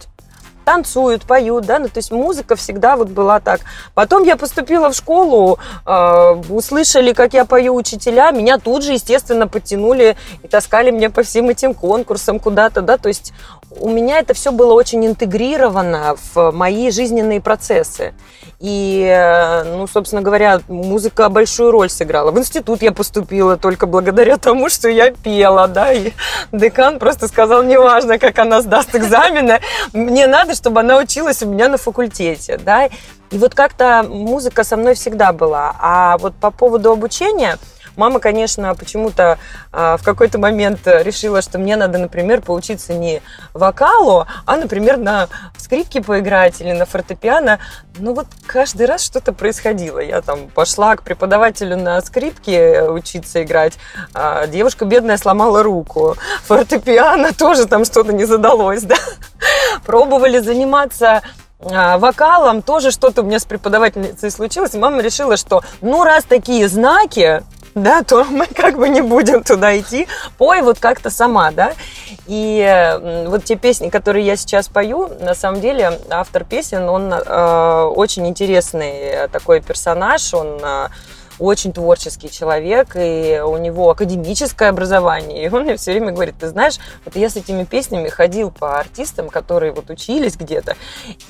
танцуют, 0.69 1.23
поют, 1.23 1.65
да, 1.65 1.79
ну, 1.79 1.89
то 1.89 1.97
есть 1.97 2.13
музыка 2.13 2.55
всегда 2.55 2.97
вот 2.97 3.09
была 3.09 3.41
так. 3.41 3.63
Потом 3.95 4.25
я 4.25 4.37
поступила 4.37 4.91
в 4.91 4.95
школу, 4.95 5.59
э, 5.87 6.43
услышали, 6.51 7.15
как 7.15 7.33
я 7.33 7.47
пою 7.47 7.75
учителя, 7.75 8.31
меня 8.33 8.59
тут 8.59 8.85
же, 8.85 8.93
естественно, 8.93 9.49
подтянули 9.49 10.19
и 10.43 10.47
таскали 10.47 10.91
меня 10.91 11.09
по 11.09 11.23
всем 11.23 11.49
этим 11.49 11.73
конкурсам 11.73 12.39
куда-то, 12.39 12.83
да, 12.83 12.99
то 12.99 13.09
есть 13.09 13.33
у 13.71 13.91
меня 13.91 14.19
это 14.19 14.35
все 14.35 14.51
было 14.51 14.73
очень 14.73 15.07
интегрировано 15.07 16.17
в 16.35 16.51
мои 16.53 16.91
жизненные 16.91 17.41
процессы. 17.41 18.15
И, 18.61 19.07
э, 19.09 19.65
ну, 19.65 19.87
собственно 19.87 20.23
говоря, 20.23 20.61
музыка 20.69 21.29
большую 21.29 21.71
роль 21.71 21.89
сыграла. 21.89 22.31
В 22.31 22.39
институт 22.39 22.83
я 22.83 22.93
поступила 22.93 23.57
только 23.57 23.87
благодаря 23.87 24.37
тому, 24.37 24.69
что 24.69 24.89
я 24.89 25.13
пела, 25.13 25.69
да, 25.69 25.93
и 25.93 26.13
декан 26.51 26.99
просто 26.99 27.29
сказал, 27.29 27.63
неважно, 27.63 28.19
как 28.19 28.39
она 28.39 28.61
сдаст 28.61 28.95
экзамены, 28.97 29.61
мне 29.93 30.27
надо, 30.27 30.55
чтобы 30.55 30.81
она 30.81 30.99
училась 30.99 31.43
у 31.43 31.47
меня 31.47 31.69
на 31.69 31.77
факультете, 31.77 32.59
да. 32.59 32.89
И 33.31 33.39
вот 33.39 33.55
как-то 33.55 34.05
музыка 34.09 34.65
со 34.65 34.77
мной 34.77 34.95
всегда 34.95 35.33
была. 35.33 35.77
А 35.79 36.17
вот 36.19 36.35
по 36.35 36.51
поводу 36.51 36.91
обучения, 36.91 37.59
Мама, 37.99 38.21
конечно, 38.21 38.73
почему-то 38.77 39.39
а, 39.73 39.97
в 39.97 40.05
какой-то 40.05 40.39
момент 40.39 40.81
решила, 40.85 41.43
что 41.43 41.59
мне 41.59 41.75
надо, 41.75 41.99
например, 41.99 42.41
поучиться 42.43 42.95
не 42.95 43.21
вокалу, 43.55 44.25
а, 44.47 44.57
например, 44.57 44.99
на 44.99 45.27
скрипке 45.57 46.01
поиграть 46.01 46.61
или 46.61 46.71
на 46.71 46.87
фортепиано. 46.87 47.59
Ну 47.99 48.15
вот 48.15 48.29
каждый 48.47 48.87
раз 48.87 49.03
что-то 49.03 49.33
происходило. 49.33 49.99
Я 49.99 50.23
там 50.23 50.49
пошла 50.49 50.95
к 50.95 51.03
преподавателю 51.03 51.77
на 51.77 52.01
скрипке 52.01 52.83
учиться 52.83 53.43
играть. 53.43 53.75
а 54.15 54.47
девушка 54.47 54.85
бедная 54.85 55.17
сломала 55.17 55.65
руку. 55.65 56.15
Фортепиано 56.45 57.33
тоже 57.33 57.67
там 57.67 57.85
что-то 57.85 58.13
не 58.13 58.27
задалось, 58.27 58.83
да. 58.85 58.97
Пробовали 59.85 60.39
заниматься 60.39 61.23
а, 61.61 61.99
вокалом, 61.99 62.63
тоже 62.63 62.93
что-то 62.93 63.23
у 63.23 63.25
меня 63.25 63.41
с 63.41 63.45
преподавательницей 63.45 64.31
случилось. 64.31 64.75
Мама 64.75 65.03
решила, 65.03 65.37
что 65.37 65.63
ну 65.81 66.05
раз 66.05 66.23
такие 66.23 66.69
знаки, 66.69 67.43
да, 67.75 68.03
то 68.03 68.25
мы 68.25 68.47
как 68.47 68.77
бы 68.77 68.89
не 68.89 69.01
будем 69.01 69.43
туда 69.43 69.79
идти. 69.79 70.07
Пой 70.37 70.63
вот 70.63 70.79
как-то 70.79 71.11
сама, 71.11 71.51
да. 71.51 71.73
И 72.27 72.99
вот 73.27 73.45
те 73.45 73.57
песни, 73.57 73.89
которые 73.89 74.27
я 74.27 74.37
сейчас 74.37 74.69
пою, 74.69 75.09
на 75.21 75.35
самом 75.35 75.61
деле 75.61 75.99
автор 76.11 76.45
песен, 76.45 76.89
он 76.89 77.13
э, 77.13 77.83
очень 77.95 78.27
интересный 78.27 79.29
такой 79.33 79.61
персонаж, 79.61 80.35
он 80.35 80.59
э, 80.63 80.89
очень 81.39 81.73
творческий 81.73 82.31
человек, 82.31 82.97
и 82.97 83.41
у 83.45 83.57
него 83.59 83.91
академическое 83.91 84.71
образование, 84.71 85.45
и 85.45 85.49
он 85.49 85.63
мне 85.63 85.77
все 85.77 85.93
время 85.93 86.13
говорит, 86.13 86.37
ты 86.41 86.49
знаешь, 86.49 86.79
вот 87.05 87.17
я 87.17 87.29
с 87.29 87.37
этими 87.37 87.65
песнями 87.65 88.09
ходил 88.09 88.51
по 88.51 88.79
артистам, 88.79 89.29
которые 89.29 89.73
вот 89.73 89.91
учились 89.91 90.37
где-то, 90.37 90.77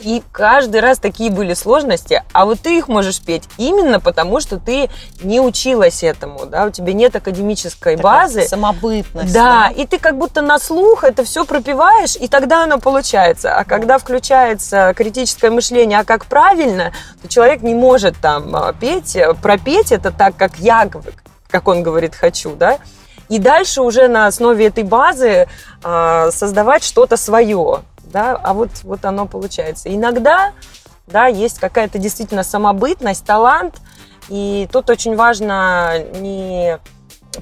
и 0.01 0.23
каждый 0.33 0.81
раз 0.81 0.99
такие 0.99 1.31
были 1.31 1.55
сложности, 1.55 2.23
а 2.33 2.45
вот 2.45 2.61
ты 2.61 2.79
их 2.79 2.89
можешь 2.89 3.21
петь 3.21 3.45
именно 3.59 4.01
потому, 4.01 4.41
что 4.41 4.59
ты 4.59 4.89
не 5.23 5.41
училась 5.41 6.03
этому, 6.03 6.47
да, 6.47 6.67
у 6.67 6.71
тебя 6.71 6.93
нет 6.93 7.17
академической 7.17 7.97
Такая 7.97 8.03
базы, 8.03 8.43
Самобытность. 8.43 9.33
да, 9.33 9.69
и 9.75 9.87
ты 9.87 9.99
как 9.99 10.19
будто 10.19 10.43
на 10.43 10.59
слух 10.59 11.05
это 11.05 11.25
все 11.25 11.45
пропиваешь, 11.45 12.17
и 12.17 12.29
тогда 12.29 12.65
оно 12.65 12.79
получается. 12.79 13.55
А 13.55 13.65
когда 13.65 13.99
включается 13.99 14.93
критическое 14.97 15.51
мышление, 15.51 16.01
а 16.01 16.05
как 16.05 16.27
правильно, 16.27 16.93
то 17.23 17.29
человек 17.29 17.63
не 17.63 17.75
может 17.75 18.17
там 18.21 18.55
а, 18.55 18.73
петь, 18.73 19.17
э, 19.17 19.35
пропеть 19.35 19.93
это 19.99 20.11
так, 20.11 20.37
как 20.37 20.59
я, 20.59 20.89
как 21.51 21.69
он 21.69 21.83
говорит, 21.83 22.15
хочу, 22.15 22.55
да. 22.57 22.79
И 23.29 23.39
дальше 23.39 23.83
уже 23.83 24.09
на 24.09 24.27
основе 24.27 24.67
этой 24.67 24.85
базы 24.85 25.49
а, 25.83 26.31
создавать 26.31 26.83
что-то 26.83 27.17
свое, 27.17 27.83
да, 28.05 28.35
а 28.43 28.55
вот, 28.55 28.71
вот 28.85 29.05
оно 29.05 29.27
получается. 29.27 29.95
Иногда, 29.95 30.53
да, 31.07 31.27
есть 31.27 31.59
какая-то 31.59 31.99
действительно 31.99 32.43
самобытность, 32.43 33.25
талант, 33.27 33.77
и 34.31 34.69
тут 34.73 34.89
очень 34.89 35.15
важно 35.15 35.99
не 36.21 36.79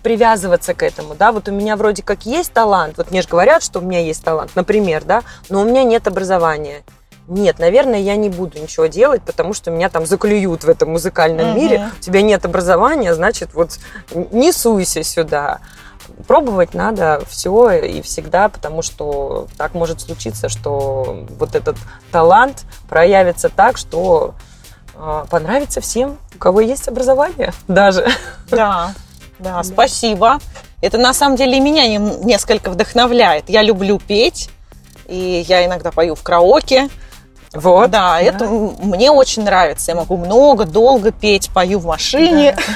привязываться 0.03 0.75
к 0.75 0.83
этому, 0.83 1.15
да, 1.15 1.31
вот 1.31 1.49
у 1.49 1.53
меня 1.53 1.77
вроде 1.77 2.03
как 2.03 2.27
есть 2.27 2.53
талант, 2.53 2.99
вот 2.99 3.13
мне 3.13 3.23
же 3.23 3.29
говорят, 3.29 3.63
что 3.63 3.79
у 3.79 3.83
меня 3.83 4.01
есть 4.01 4.25
талант, 4.25 4.51
например, 4.57 5.05
да, 5.05 5.23
но 5.49 5.61
у 5.61 5.65
меня 5.65 5.85
нет 5.85 6.07
образования. 6.09 6.83
Нет, 7.29 7.59
наверное, 7.59 7.99
я 7.99 8.15
не 8.17 8.29
буду 8.29 8.59
ничего 8.61 8.87
делать, 8.87 9.23
потому 9.23 9.53
что 9.53 9.71
меня 9.71 9.89
там 9.89 10.07
заклюют 10.07 10.63
в 10.65 10.69
этом 10.69 10.93
музыкальном 10.93 11.49
Мгм. 11.51 11.57
мире. 11.57 11.91
У 11.99 12.01
тебя 12.03 12.23
нет 12.23 12.45
образования, 12.45 13.15
значит, 13.15 13.53
вот 13.55 13.79
не 14.15 14.53
суйся 14.53 15.03
сюда. 15.03 15.59
Пробовать 16.29 16.73
надо 16.73 17.21
все 17.29 17.71
и 17.73 18.01
всегда, 18.01 18.49
потому 18.49 18.81
что 18.83 19.49
так 19.57 19.75
может 19.75 20.01
случиться, 20.01 20.49
что 20.49 21.27
вот 21.39 21.57
этот 21.57 21.77
талант 22.13 22.63
проявится 22.89 23.49
так, 23.49 23.77
что 23.77 24.35
э, 24.95 25.25
понравится 25.29 25.81
всем, 25.81 26.19
у 26.37 26.39
кого 26.39 26.61
есть 26.61 26.87
образование 26.87 27.53
даже. 27.67 28.07
Да, 28.49 28.95
да, 29.41 29.65
спасибо. 29.65 30.39
Это 30.81 30.97
на 30.97 31.13
самом 31.13 31.35
деле 31.37 31.57
и 31.57 31.61
меня 31.61 31.89
нем- 31.89 32.25
несколько 32.25 32.71
вдохновляет. 32.71 33.49
Я 33.49 33.63
люблю 33.63 33.99
петь, 33.99 34.49
и 35.09 35.45
я 35.49 35.67
иногда 35.67 35.91
пою 35.91 36.15
в 36.15 36.23
караоке. 36.23 36.89
Вот. 37.63 37.91
да, 37.91 38.21
это 38.21 38.45
м- 38.45 38.77
мне 38.79 39.11
очень 39.11 39.45
нравится. 39.45 39.91
Я 39.93 39.97
могу 39.97 40.17
много, 40.17 40.65
долго 40.65 41.13
петь, 41.13 41.51
пою 41.53 41.79
в 41.79 41.87
машине. 41.87 42.57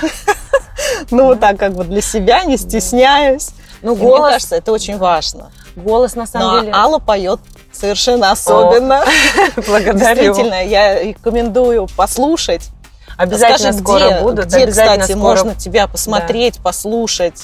Ну, 1.11 1.27
вот 1.27 1.41
так 1.41 1.59
как 1.59 1.75
бы 1.75 1.85
для 1.85 2.01
себя, 2.01 2.45
не 2.45 2.57
стесняюсь. 2.57 3.51
Ну, 3.83 3.93
И 3.95 3.97
Мне 3.97 4.07
голос, 4.07 4.33
кажется, 4.33 4.57
это 4.57 4.73
очень 4.73 4.97
важно. 4.99 5.51
голос 5.77 6.15
на 6.15 6.23
Ну, 6.23 6.27
самом 6.27 6.57
а 6.57 6.61
деле. 6.61 6.73
Алла 6.75 6.99
поет 6.99 7.41
совершенно 7.73 8.31
особенно. 8.31 9.05
Благодарю. 9.67 10.23
Действительно, 10.35 10.65
я 10.65 11.03
рекомендую 11.03 11.87
послушать. 11.97 12.69
Обязательно 13.17 13.73
Скажи, 13.73 13.79
скоро 13.79 14.07
где, 14.11 14.21
будут. 14.21 14.47
Где, 14.47 14.57
обязательно 14.65 14.99
кстати, 15.03 15.19
скоро. 15.19 15.29
можно 15.31 15.55
тебя 15.55 15.87
посмотреть, 15.87 16.59
послушать, 16.63 17.43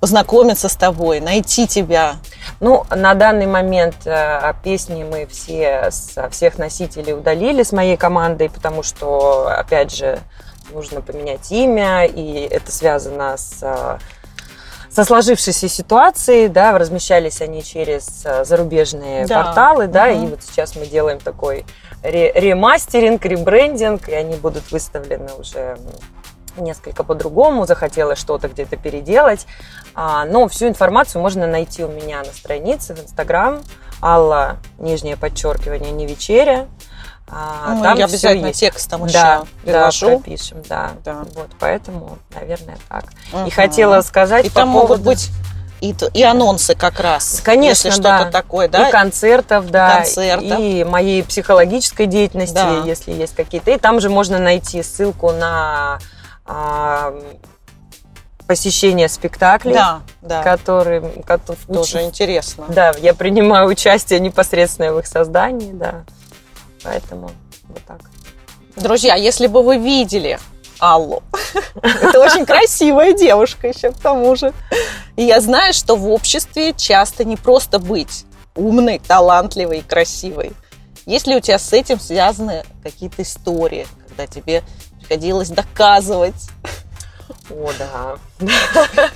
познакомиться 0.00 0.68
с 0.68 0.76
тобой, 0.76 1.20
найти 1.20 1.66
тебя? 1.66 2.16
Ну, 2.60 2.84
на 2.90 3.14
данный 3.14 3.46
момент 3.46 3.96
э, 4.06 4.52
песни 4.62 5.04
мы 5.04 5.26
все 5.26 5.90
со 5.90 6.28
всех 6.30 6.58
носителей 6.58 7.14
удалили 7.14 7.62
с 7.62 7.72
моей 7.72 7.96
командой, 7.96 8.48
потому 8.50 8.82
что, 8.82 9.48
опять 9.48 9.94
же, 9.94 10.18
нужно 10.72 11.00
поменять 11.00 11.50
имя, 11.52 12.04
и 12.04 12.40
это 12.50 12.70
связано 12.72 13.36
с 13.36 13.58
э, 13.62 13.98
со 14.90 15.04
сложившейся 15.04 15.68
ситуацией, 15.68 16.48
да, 16.48 16.78
размещались 16.78 17.40
они 17.42 17.62
через 17.62 18.22
э, 18.24 18.44
зарубежные 18.44 19.26
Да. 19.26 19.42
порталы, 19.44 19.86
да, 19.88 20.06
Мгм. 20.06 20.24
и 20.24 20.26
вот 20.30 20.42
сейчас 20.42 20.74
мы 20.76 20.86
делаем 20.86 21.18
такой 21.20 21.66
ре- 22.02 22.32
ремастеринг, 22.32 23.24
ребрендинг, 23.24 24.08
и 24.08 24.14
они 24.14 24.36
будут 24.36 24.70
выставлены 24.72 25.30
уже 25.38 25.76
несколько 26.60 27.04
по-другому, 27.04 27.66
захотелось 27.66 28.18
что-то 28.18 28.48
где-то 28.48 28.76
переделать, 28.76 29.46
А, 29.94 30.24
но 30.26 30.46
всю 30.48 30.68
информацию 30.68 31.22
можно 31.22 31.46
найти 31.46 31.84
у 31.84 31.88
меня 31.88 32.18
на 32.18 32.32
странице 32.32 32.94
в 32.94 33.02
Инстаграм, 33.02 33.60
Алла, 34.02 34.56
нижнее 34.78 35.16
подчеркивание, 35.16 35.90
не 35.92 36.06
вечеря, 36.06 36.66
А, 37.28 37.74
Ну, 37.74 37.82
там 37.82 37.98
я 37.98 38.04
обязательно 38.04 38.46
есть. 38.48 38.60
текстом 38.60 39.06
Да, 39.08 39.42
еще 39.64 40.06
да, 40.06 40.16
пропишем, 40.16 40.62
да. 40.68 40.90
Да. 41.04 41.24
Вот, 41.34 41.48
поэтому, 41.58 42.18
наверное, 42.32 42.78
так. 42.88 43.06
И 43.32 43.36
Мгм. 43.36 43.50
хотела 43.50 44.00
сказать 44.02 44.46
И 44.46 44.48
по 44.48 44.54
там 44.60 44.72
поводу... 44.72 44.88
могут 44.94 45.00
быть 45.04 45.30
и, 45.80 45.92
и 46.14 46.22
анонсы 46.22 46.74
как 46.76 47.00
раз. 47.00 47.40
Конечно, 47.44 47.88
если 47.88 48.00
да. 48.00 48.18
что-то 48.18 48.30
такое, 48.32 48.68
да? 48.68 48.88
И 48.88 48.92
концертов, 48.92 49.70
да, 49.70 49.96
концертов. 49.96 50.58
и 50.60 50.84
моей 50.84 51.22
психологической 51.24 52.06
деятельности, 52.06 52.54
Да. 52.54 52.82
если 52.84 53.10
есть 53.12 53.34
какие-то. 53.34 53.72
И 53.72 53.78
там 53.78 54.00
же 54.00 54.08
можно 54.08 54.38
найти 54.38 54.82
ссылку 54.84 55.32
на 55.32 55.98
посещение 58.46 59.08
спектаклей, 59.08 59.74
Да, 59.74 60.02
да. 60.22 60.42
которые, 60.42 61.00
Тоже 61.00 61.98
уч- 61.98 62.04
интересно. 62.04 62.66
Да, 62.68 62.92
я 63.00 63.12
принимаю 63.14 63.68
участие 63.68 64.20
непосредственно 64.20 64.92
в 64.92 64.98
их 65.00 65.06
создании, 65.06 65.72
да. 65.72 66.04
Поэтому 66.84 67.30
вот 67.68 67.80
так. 67.86 68.00
Друзья, 68.76 69.16
если 69.16 69.48
бы 69.48 69.62
вы 69.62 69.78
видели 69.78 70.38
Аллу, 70.78 71.22
это 71.82 72.20
очень 72.20 72.46
красивая 72.46 73.12
девушка 73.14 73.66
еще 73.68 73.90
к 73.90 73.98
тому 73.98 74.36
же. 74.36 74.52
И 75.16 75.24
я 75.24 75.40
знаю, 75.40 75.72
что 75.74 75.96
в 75.96 76.08
обществе 76.10 76.72
часто 76.74 77.24
не 77.24 77.36
просто 77.36 77.78
быть 77.80 78.26
умной, 78.54 79.00
талантливой 79.00 79.78
и 79.78 79.82
красивой. 79.82 80.52
Есть 81.04 81.26
ли 81.26 81.34
у 81.36 81.40
тебя 81.40 81.58
с 81.58 81.72
этим 81.72 81.98
связаны 81.98 82.64
какие-то 82.82 83.22
истории, 83.22 83.86
когда 84.08 84.26
тебе 84.26 84.62
приходилось 85.06 85.48
доказывать? 85.48 86.50
О, 87.50 87.70
да. 87.78 88.16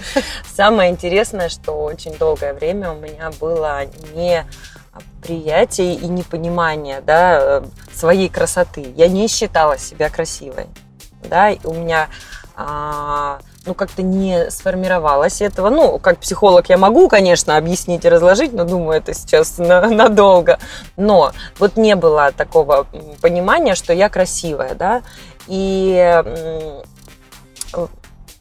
Самое 0.54 0.90
интересное, 0.90 1.48
что 1.48 1.72
очень 1.72 2.16
долгое 2.16 2.54
время 2.54 2.92
у 2.92 2.96
меня 2.96 3.30
было 3.40 3.82
не 4.14 4.46
приятие 5.22 5.94
и 5.94 6.06
непонимание 6.06 7.00
да, 7.00 7.62
своей 7.92 8.28
красоты. 8.28 8.92
Я 8.96 9.08
не 9.08 9.28
считала 9.28 9.78
себя 9.78 10.10
красивой. 10.10 10.66
Да, 11.22 11.50
и 11.50 11.58
у 11.64 11.74
меня 11.74 12.08
а, 12.56 13.40
ну, 13.66 13.74
как-то 13.74 14.02
не 14.02 14.50
сформировалось 14.50 15.40
этого. 15.42 15.70
Ну, 15.70 15.98
как 15.98 16.18
психолог 16.18 16.68
я 16.68 16.78
могу, 16.78 17.08
конечно, 17.08 17.56
объяснить 17.56 18.04
и 18.04 18.08
разложить, 18.08 18.52
но 18.52 18.64
думаю, 18.64 18.98
это 18.98 19.14
сейчас 19.14 19.58
на- 19.58 19.88
надолго. 19.88 20.58
Но 20.96 21.32
вот 21.58 21.76
не 21.76 21.94
было 21.94 22.32
такого 22.32 22.86
понимания, 23.20 23.74
что 23.74 23.92
я 23.92 24.08
красивая, 24.08 24.74
да. 24.74 25.02
И 25.50 26.16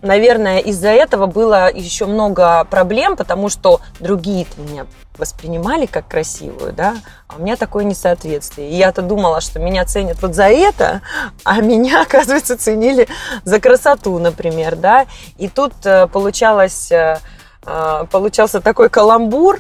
наверное, 0.02 0.60
из-за 0.60 0.90
этого 0.90 1.26
было 1.26 1.72
еще 1.74 2.06
много 2.06 2.64
проблем, 2.66 3.16
потому 3.16 3.50
что 3.50 3.82
другие 4.00 4.46
меня 4.58 4.86
воспринимали 5.18 5.86
как 5.86 6.08
красивую, 6.08 6.72
да, 6.72 6.96
а 7.28 7.36
у 7.38 7.42
меня 7.42 7.58
такое 7.58 7.84
несоответствие. 7.84 8.70
И 8.70 8.76
я-то 8.76 9.02
думала, 9.02 9.42
что 9.42 9.60
меня 9.60 9.84
ценят 9.86 10.22
вот 10.22 10.34
за 10.34 10.46
это, 10.46 11.02
а 11.44 11.60
меня, 11.60 12.02
оказывается, 12.04 12.58
ценили 12.58 13.08
за 13.44 13.60
красоту, 13.60 14.18
например, 14.18 14.78
да. 14.78 15.06
И 15.38 15.50
тут 15.50 15.74
э, 15.84 16.08
получалось, 16.08 16.92
э, 16.92 17.20
э, 17.66 18.06
получался 18.10 18.62
такой 18.62 18.90
каламбур, 18.90 19.60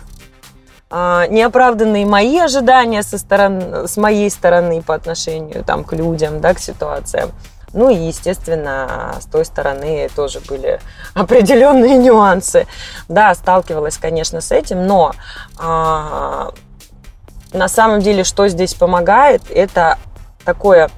неоправданные 0.92 2.06
мои 2.06 2.40
ожидания 2.40 3.04
со 3.04 3.18
стороны, 3.18 3.88
с 3.88 3.96
моей 3.98 4.30
стороны 4.32 4.82
по 4.82 4.96
отношению 4.96 5.64
там, 5.64 5.84
к 5.84 5.94
людям, 5.94 6.42
да, 6.42 6.54
к 6.54 6.60
ситуациям. 6.60 7.32
Ну 7.74 7.90
и, 7.90 7.96
естественно, 7.96 9.16
с 9.20 9.26
той 9.26 9.46
стороны 9.46 10.10
тоже 10.16 10.40
были 10.40 10.80
определенные 11.14 11.98
нюансы. 11.98 12.66
Да, 13.08 13.34
сталкивалась, 13.36 13.98
конечно, 13.98 14.42
с 14.42 14.52
этим, 14.52 14.88
но 14.88 15.14
а, 15.58 16.52
на 17.54 17.68
самом 17.68 18.00
деле, 18.00 18.24
что 18.24 18.48
здесь 18.48 18.74
помогает, 18.74 19.44
это 19.50 19.98
такое, 20.44 20.90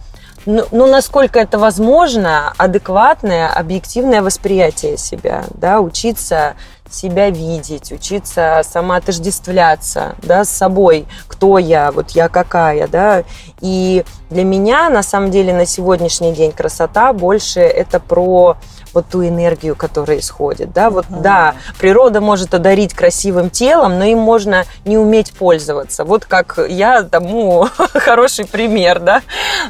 ну, 0.46 0.66
ну, 0.72 0.88
насколько 0.88 1.40
это 1.40 1.60
возможно, 1.60 2.54
адекватное, 2.58 3.48
объективное 3.48 4.22
восприятие 4.22 4.98
себя, 4.98 5.46
да, 5.54 5.80
учиться 5.82 6.56
себя 6.90 7.30
видеть, 7.30 7.92
учиться 7.92 8.62
самоотождествляться, 8.64 10.16
да, 10.24 10.44
с 10.44 10.50
собой, 10.50 11.06
кто 11.28 11.58
я, 11.58 11.92
вот 11.92 12.12
я 12.12 12.28
какая, 12.28 12.88
да, 12.88 13.24
и 13.62 14.04
для 14.32 14.46
меня, 14.46 14.90
на 14.90 15.04
самом 15.04 15.30
деле, 15.30 15.54
на 15.54 15.66
сегодняшний 15.66 16.32
день 16.34 16.54
красота 16.54 17.12
больше 17.14 17.60
это 17.60 18.00
про 18.00 18.56
вот 18.94 19.05
ту 19.08 19.25
энергию, 19.25 19.75
которая 19.75 20.20
исходит, 20.20 20.74
да, 20.74 20.90
вот, 20.90 21.10
Мгм. 21.10 21.22
да, 21.22 21.55
природа 21.77 22.20
может 22.22 22.53
одарить 22.53 22.94
красивым 22.94 23.50
телом, 23.50 24.00
но 24.00 24.05
им 24.05 24.20
можно 24.20 24.66
не 24.86 24.98
уметь 24.98 25.34
пользоваться, 25.34 26.03
вот 26.03 26.25
как 26.25 26.60
я 26.68 27.03
тому 27.03 27.68
хороший 27.94 28.46
пример, 28.46 29.00
да, 29.00 29.22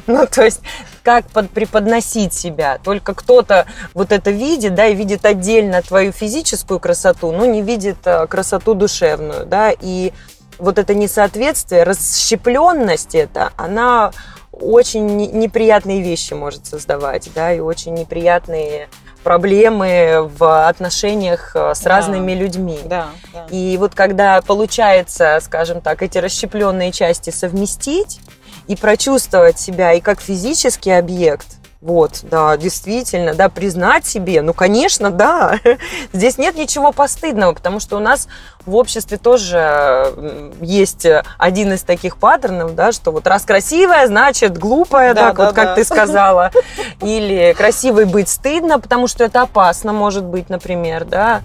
ну, 0.08 0.26
то 0.28 0.44
есть 0.44 0.62
как 1.04 1.26
под, 1.26 1.50
преподносить 1.50 2.32
себя. 2.32 2.78
Только 2.84 3.16
кто-то 3.16 3.66
вот 3.96 4.12
это 4.12 4.30
видит, 4.30 4.76
да, 4.76 4.86
и 4.86 4.94
видит 4.94 5.26
отдельно 5.26 5.82
твою 5.82 6.12
физическую 6.12 6.80
красоту, 6.80 7.32
но 7.32 7.46
не 7.46 7.64
видит 7.64 7.98
э, 8.06 8.28
красоту 8.28 8.76
душевную, 8.76 9.48
да, 9.48 9.72
и 9.72 10.14
вот 10.60 10.78
это 10.78 10.94
несоответствие, 10.94 11.84
расщепленность 11.84 13.16
это, 13.16 13.52
она 13.58 14.12
очень 14.62 15.06
не- 15.18 15.28
неприятные 15.28 16.02
вещи 16.02 16.34
может 16.34 16.66
создавать, 16.66 17.30
да, 17.36 17.54
и 17.54 17.60
очень 17.60 17.94
неприятные 17.94 18.88
проблемы 19.24 20.30
в 20.38 20.68
отношениях 20.68 21.52
э, 21.56 21.74
с 21.76 21.82
Да. 21.82 21.90
разными 21.90 22.32
людьми. 22.34 22.80
Да, 22.86 23.08
да. 23.34 23.46
И 23.52 23.78
вот 23.78 23.94
когда 23.96 24.42
получается, 24.42 25.40
скажем 25.42 25.82
так, 25.82 26.02
эти 26.02 26.18
расщепленные 26.18 26.92
части 26.92 27.30
совместить 27.30 28.20
и 28.68 28.76
прочувствовать 28.76 29.60
себя 29.60 29.94
и 29.94 30.02
как 30.02 30.22
физический 30.22 30.92
объект, 30.92 31.48
вот, 31.82 32.20
да, 32.24 32.56
действительно, 32.58 33.34
да, 33.34 33.50
признать 33.50 34.06
себе, 34.06 34.44
ну, 34.44 34.54
конечно, 34.54 35.10
да, 35.10 35.60
здесь 36.14 36.38
нет 36.38 36.56
ничего 36.56 36.92
постыдного, 36.92 37.54
потому 37.54 37.80
что 37.80 37.98
у 37.98 38.00
нас 38.00 38.28
в 38.68 38.76
обществе 38.76 39.18
тоже 39.18 40.54
есть 40.62 41.08
один 41.40 41.74
из 41.74 41.82
таких 41.82 42.18
паттернов, 42.18 42.76
да, 42.76 42.92
что 42.92 43.12
вот 43.12 43.26
раз 43.26 43.44
красивая, 43.44 44.06
значит 44.06 44.60
глупая, 44.60 45.16
Да, 45.16 45.30
так 45.30 45.38
да, 45.38 45.46
вот, 45.48 45.56
как 45.56 45.66
да. 45.70 45.76
ты 45.76 45.84
сказала, 45.84 46.52
или 47.02 47.54
красивой 47.58 48.06
быть 48.06 48.30
стыдно, 48.30 48.80
потому 48.80 49.08
что 49.08 49.24
это 49.24 49.42
опасно, 49.42 49.92
может 49.92 50.24
быть, 50.24 50.50
например, 50.50 51.06
да, 51.06 51.42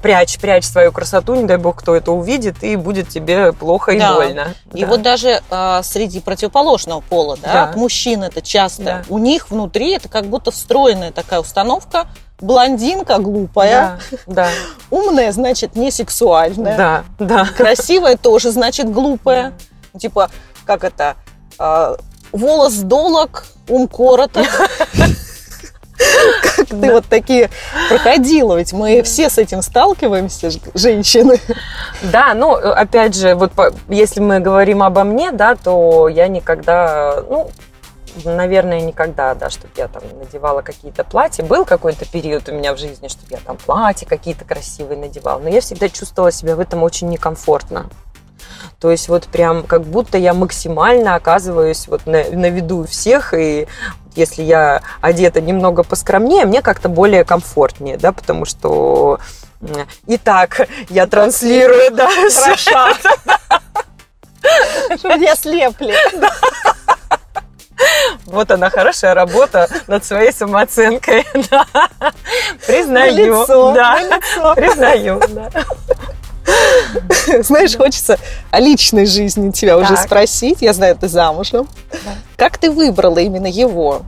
прячь, 0.00 0.38
прячь 0.38 0.64
свою 0.64 0.92
красоту, 0.92 1.34
не 1.34 1.44
дай 1.44 1.56
бог, 1.56 1.76
кто 1.80 1.94
это 1.94 2.12
увидит, 2.12 2.62
и 2.62 2.76
будет 2.76 3.08
тебе 3.08 3.52
плохо 3.52 3.92
и 3.92 3.98
Да. 3.98 4.14
больно. 4.14 4.54
И 4.72 4.82
Да. 4.82 4.86
вот 4.88 5.02
даже 5.02 5.42
а, 5.50 5.82
среди 5.82 6.20
противоположного 6.20 7.00
пола, 7.00 7.36
да, 7.42 7.52
Да. 7.52 7.64
от 7.64 7.76
мужчин 7.76 8.22
это 8.22 8.42
часто, 8.42 8.82
Да. 8.84 9.02
у 9.08 9.18
них 9.18 9.50
внутри 9.50 9.92
это 9.92 10.08
как 10.08 10.26
будто 10.26 10.50
встроенная 10.50 11.12
такая 11.12 11.40
установка, 11.40 12.06
блондинка 12.40 13.18
глупая, 13.18 13.98
да, 14.26 14.44
да, 14.44 14.48
умная 14.90 15.32
значит 15.32 15.74
не 15.76 15.90
сексуальная, 15.90 16.76
да, 16.76 17.04
да. 17.18 17.44
красивая 17.56 18.16
тоже 18.16 18.50
значит 18.52 18.90
глупая, 18.90 19.52
типа 19.98 20.30
как 20.64 20.84
это, 20.84 21.16
а, 21.58 21.96
волос 22.32 22.74
долог, 22.74 23.44
ум 23.68 23.88
короток. 23.88 24.46
Как 26.68 26.80
ты 26.80 26.92
вот 26.92 27.04
такие 27.06 27.50
проходила, 27.88 28.56
ведь 28.56 28.72
мы 28.72 29.02
все 29.02 29.30
с 29.30 29.38
этим 29.38 29.62
сталкиваемся, 29.62 30.50
женщины. 30.74 31.38
Да, 32.02 32.34
ну, 32.34 32.52
опять 32.52 33.16
же, 33.16 33.34
вот 33.34 33.52
если 33.88 34.20
мы 34.20 34.40
говорим 34.40 34.82
обо 34.82 35.04
мне, 35.04 35.32
да, 35.32 35.56
то 35.56 36.08
я 36.08 36.28
никогда, 36.28 37.22
ну, 37.28 37.50
наверное, 38.24 38.80
никогда, 38.80 39.34
да, 39.34 39.50
чтобы 39.50 39.72
я 39.76 39.88
там 39.88 40.02
надевала 40.18 40.62
какие-то 40.62 41.04
платья. 41.04 41.44
Был 41.44 41.64
какой-то 41.64 42.04
период 42.04 42.48
у 42.48 42.52
меня 42.52 42.74
в 42.74 42.78
жизни, 42.78 43.08
чтобы 43.08 43.28
я 43.30 43.38
там 43.38 43.56
платья 43.56 44.06
какие-то 44.06 44.44
красивые 44.44 44.98
надевала, 44.98 45.38
но 45.38 45.48
я 45.48 45.60
всегда 45.60 45.88
чувствовала 45.88 46.32
себя 46.32 46.56
в 46.56 46.60
этом 46.60 46.82
очень 46.82 47.08
некомфортно. 47.08 47.86
То 48.80 48.90
есть 48.90 49.08
вот 49.08 49.24
прям 49.24 49.64
как 49.64 49.82
будто 49.82 50.18
я 50.18 50.34
максимально 50.34 51.16
оказываюсь 51.16 51.88
вот 51.88 52.06
на, 52.06 52.22
на 52.30 52.48
виду 52.48 52.84
всех, 52.84 53.34
и 53.34 53.66
если 54.14 54.42
я 54.42 54.82
одета 55.00 55.40
немного 55.40 55.82
поскромнее, 55.82 56.44
мне 56.44 56.62
как-то 56.62 56.88
более 56.88 57.24
комфортнее, 57.24 57.96
да, 57.96 58.12
потому 58.12 58.44
что 58.44 59.18
и 60.06 60.18
так 60.18 60.68
я 60.88 61.06
транслирую, 61.06 61.90
да, 61.92 62.08
Хороша. 62.08 62.94
Чтобы 64.96 65.18
не 65.18 65.28
ослепли. 65.28 65.94
Вот 68.26 68.50
она, 68.50 68.70
хорошая 68.70 69.14
работа 69.14 69.68
над 69.86 70.04
своей 70.04 70.32
самооценкой. 70.32 71.26
Да. 71.50 71.66
Признаю. 72.66 73.42
лицо, 73.42 73.72
да. 73.72 73.94
на 73.94 74.16
лицо. 74.16 74.54
Признаю. 74.54 75.20
да. 75.28 75.50
Знаешь, 77.42 77.76
хочется 77.76 78.18
о 78.50 78.60
личной 78.60 79.06
жизни 79.06 79.50
тебя 79.50 79.76
уже 79.76 79.94
Так. 79.94 80.04
спросить. 80.06 80.62
Я 80.62 80.72
знаю, 80.72 80.96
ты 80.96 81.08
замужем. 81.08 81.68
Да. 81.92 81.98
Как 82.36 82.58
ты 82.58 82.70
выбрала 82.70 83.18
именно 83.18 83.46
его? 83.46 84.02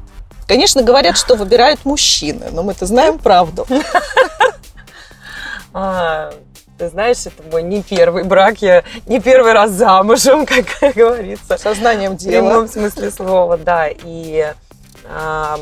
Конечно, 0.46 0.82
говорят, 0.82 1.16
что 1.16 1.36
выбирают 1.36 1.84
мужчины, 1.84 2.46
но 2.50 2.62
мы-то 2.62 2.86
знаем 2.86 3.18
правду. 3.18 3.66
А, 5.72 6.32
Ты 6.78 6.88
знаешь, 6.88 7.18
это 7.26 7.42
мой 7.52 7.62
не 7.62 7.82
первый 7.82 8.24
брак, 8.24 8.60
я 8.62 8.82
не 9.06 9.20
первый 9.20 9.52
раз 9.52 9.70
замужем, 9.70 10.46
как 10.80 10.94
говорится. 10.94 11.58
Сознанием 11.58 12.14
В 12.14 12.16
дела. 12.16 12.48
прямом 12.48 12.68
смысле 12.68 13.10
слова, 13.10 13.56
да. 13.56 13.86
И 13.88 14.52
а, 15.08 15.60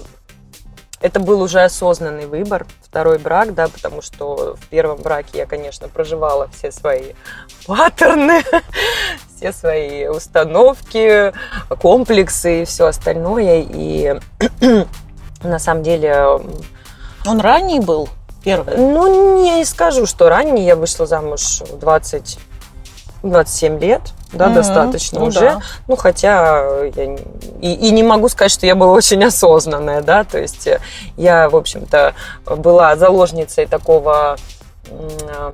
это 1.00 1.20
был 1.20 1.42
уже 1.42 1.60
осознанный 1.60 2.26
выбор, 2.26 2.66
второй 2.90 3.18
брак, 3.18 3.55
да, 3.55 3.68
потому 3.68 4.01
что 4.03 4.57
в 4.57 4.66
первом 4.68 5.03
браке 5.03 5.38
я, 5.38 5.46
конечно, 5.46 5.88
проживала 5.88 6.48
все 6.53 6.72
свои 6.72 7.12
паттерны, 7.66 8.42
все 9.37 9.53
свои 9.53 10.07
установки, 10.07 11.33
комплексы 11.81 12.62
и 12.62 12.64
все 12.64 12.87
остальное. 12.87 13.64
И 13.68 14.18
на 15.42 15.59
самом 15.59 15.83
деле, 15.83 16.40
Он 17.27 17.40
ранний 17.40 17.81
был, 17.81 18.09
первый. 18.42 18.77
ну, 18.77 19.42
не 19.42 19.64
скажу, 19.64 20.07
что 20.07 20.29
ранее 20.29 20.64
я 20.64 20.77
вышла 20.77 21.07
замуж 21.07 21.61
в 21.61 21.79
20 21.79 22.38
27 23.22 23.78
лет, 23.81 24.00
да, 24.33 24.46
Мгм. 24.46 24.54
достаточно 24.54 25.20
Ну 25.20 25.26
уже. 25.26 25.40
да. 25.40 25.61
Ну, 25.88 25.96
хотя 25.96 26.62
я 26.94 27.07
не- 27.07 27.18
и, 27.61 27.72
и 27.88 27.90
не 27.90 28.02
могу 28.02 28.28
сказать, 28.28 28.52
что 28.52 28.66
я 28.66 28.74
была 28.74 28.92
очень 28.92 29.22
осознанная, 29.24 30.02
да, 30.02 30.24
то 30.24 30.38
есть 30.38 30.66
э, 30.66 30.81
я, 31.16 31.48
в 31.48 31.57
общем-то, 31.57 32.14
была 32.46 32.96
заложницей 32.96 33.66
такого 33.66 34.37
э, 34.90 35.52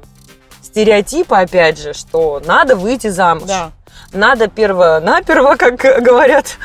стереотипа, 0.63 1.41
опять 1.41 1.79
же, 1.79 1.93
что 1.95 2.41
надо 2.45 2.77
выйти 2.77 3.09
замуж. 3.09 3.45
Да. 3.47 3.71
Надо 4.13 4.49
перво-наперво, 4.49 5.57
как 5.57 5.77
говорят 5.77 6.57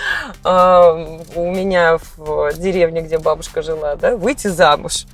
э, 0.43 1.17
у 1.35 1.51
меня 1.51 1.97
в 2.17 2.53
деревне, 2.57 3.01
где 3.01 3.17
бабушка 3.17 3.61
жила, 3.61 3.95
да, 3.95 4.15
выйти 4.15 4.47
замуж. 4.47 5.05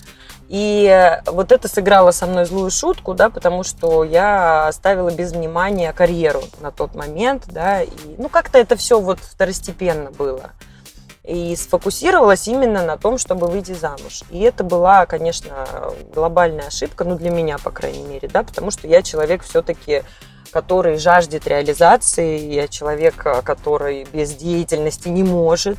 И 0.47 0.85
э, 0.85 1.21
вот 1.31 1.51
это 1.51 1.67
сыграло 1.67 2.11
со 2.11 2.27
мной 2.27 2.45
злую 2.45 2.69
шутку, 2.69 3.13
да, 3.13 3.29
потому 3.29 3.63
что 3.63 4.03
я 4.03 4.67
оставила 4.67 5.09
без 5.09 5.31
внимания 5.31 5.91
карьеру 5.91 6.43
на 6.61 6.71
тот 6.71 6.93
момент, 6.93 7.45
да, 7.47 7.81
и, 7.81 7.89
ну, 8.17 8.29
как-то 8.29 8.59
это 8.59 8.75
все 8.75 8.99
вот 8.99 9.19
второстепенно 9.19 10.11
было. 10.11 10.51
И 11.23 11.55
сфокусировалась 11.55 12.47
именно 12.47 12.85
на 12.85 12.97
том, 12.97 13.17
чтобы 13.17 13.47
выйти 13.47 13.71
замуж. 13.71 14.21
И 14.29 14.39
это 14.41 14.63
была, 14.63 15.07
конечно, 15.07 15.67
глобальная 16.13 16.67
ошибка, 16.67 17.03
ну, 17.03 17.15
для 17.15 17.31
меня, 17.31 17.57
по 17.57 17.71
крайней 17.71 18.03
мере, 18.03 18.27
да, 18.31 18.43
потому 18.43 18.69
что 18.69 18.87
я 18.87 19.01
человек 19.01 19.43
все-таки 19.43 20.03
который 20.51 20.97
жаждет 20.99 21.47
реализации, 21.49 22.39
я 22.53 22.69
человек, 22.69 23.25
э, 23.25 23.41
который 23.41 24.07
без 24.13 24.35
деятельности 24.35 25.09
не 25.09 25.21
может, 25.21 25.77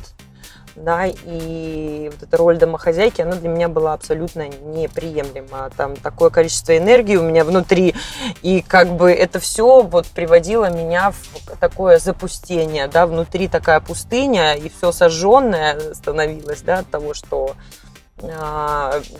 да, 0.77 1.05
и 1.07 2.09
вот 2.11 2.23
эта 2.23 2.37
роль 2.37 2.57
домохозяйки, 2.57 3.21
она 3.21 3.35
для 3.35 3.49
меня 3.49 3.67
была 3.67 3.93
абсолютно 3.93 4.47
неприемлема. 4.47 5.69
Там 5.75 5.95
такое 5.95 6.29
количество 6.29 6.77
энергии 6.77 7.15
у 7.15 7.23
меня 7.23 7.43
внутри, 7.43 7.95
и 8.41 8.61
как 8.61 8.89
бы 8.89 9.11
это 9.11 9.39
все 9.39 9.81
вот 9.81 10.05
приводило 10.07 10.69
меня 10.69 11.11
в 11.11 11.57
такое 11.59 11.99
запустение, 11.99 12.87
да, 12.87 13.07
внутри 13.07 13.47
такая 13.47 13.79
пустыня, 13.79 14.53
и 14.53 14.69
все 14.69 14.91
сожженное 14.91 15.93
становилось, 15.93 16.61
да, 16.61 16.79
от 16.79 16.89
того, 16.89 17.13
что 17.13 17.55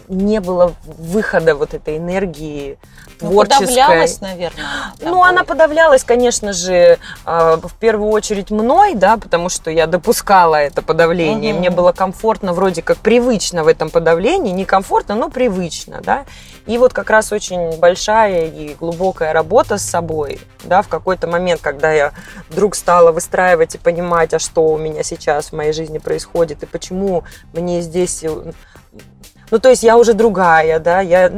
не 0.07 0.39
было 0.39 0.73
выхода 0.85 1.55
вот 1.55 1.73
этой 1.75 1.97
энергии 1.97 2.79
Ну, 3.21 3.29
творческой. 3.29 3.67
подавлялась, 3.67 4.21
наверное. 4.21 4.65
Ну, 5.01 5.23
она 5.23 5.43
подавлялась, 5.43 6.03
конечно 6.03 6.51
же, 6.51 6.97
а, 7.23 7.57
в 7.57 7.73
первую 7.75 8.09
очередь 8.09 8.49
мной, 8.49 8.95
да, 8.95 9.17
потому 9.17 9.49
что 9.49 9.69
я 9.69 9.85
допускала 9.85 10.55
это 10.55 10.81
подавление. 10.81 11.53
Мгм. 11.53 11.59
Мне 11.59 11.69
было 11.69 11.91
комфортно, 11.91 12.53
вроде 12.53 12.81
как 12.81 12.97
привычно 12.97 13.63
в 13.63 13.67
этом 13.67 13.91
подавлении. 13.91 14.51
Не 14.51 14.65
комфортно, 14.65 15.13
но 15.15 15.29
привычно, 15.29 16.01
да. 16.01 16.25
И 16.65 16.77
вот 16.79 16.93
как 16.93 17.09
раз 17.11 17.31
очень 17.31 17.77
большая 17.77 18.47
и 18.47 18.73
глубокая 18.73 19.31
работа 19.31 19.77
с 19.77 19.83
собой, 19.83 20.39
да, 20.63 20.81
в 20.81 20.87
какой-то 20.87 21.27
момент, 21.27 21.61
когда 21.61 21.91
я 21.91 22.13
вдруг 22.49 22.75
стала 22.75 23.11
выстраивать 23.11 23.75
и 23.75 23.77
понимать, 23.77 24.33
а 24.33 24.39
что 24.39 24.65
у 24.65 24.77
меня 24.77 25.03
сейчас 25.03 25.49
в 25.49 25.53
моей 25.53 25.71
жизни 25.71 25.99
происходит, 25.99 26.63
и 26.63 26.65
почему 26.65 27.23
мне 27.53 27.81
здесь 27.81 28.23
э, 28.23 28.51
ну, 29.51 29.59
то 29.59 29.69
есть 29.69 29.83
я 29.83 29.97
уже 29.97 30.13
другая, 30.13 30.79
да, 30.79 31.01
я, 31.01 31.31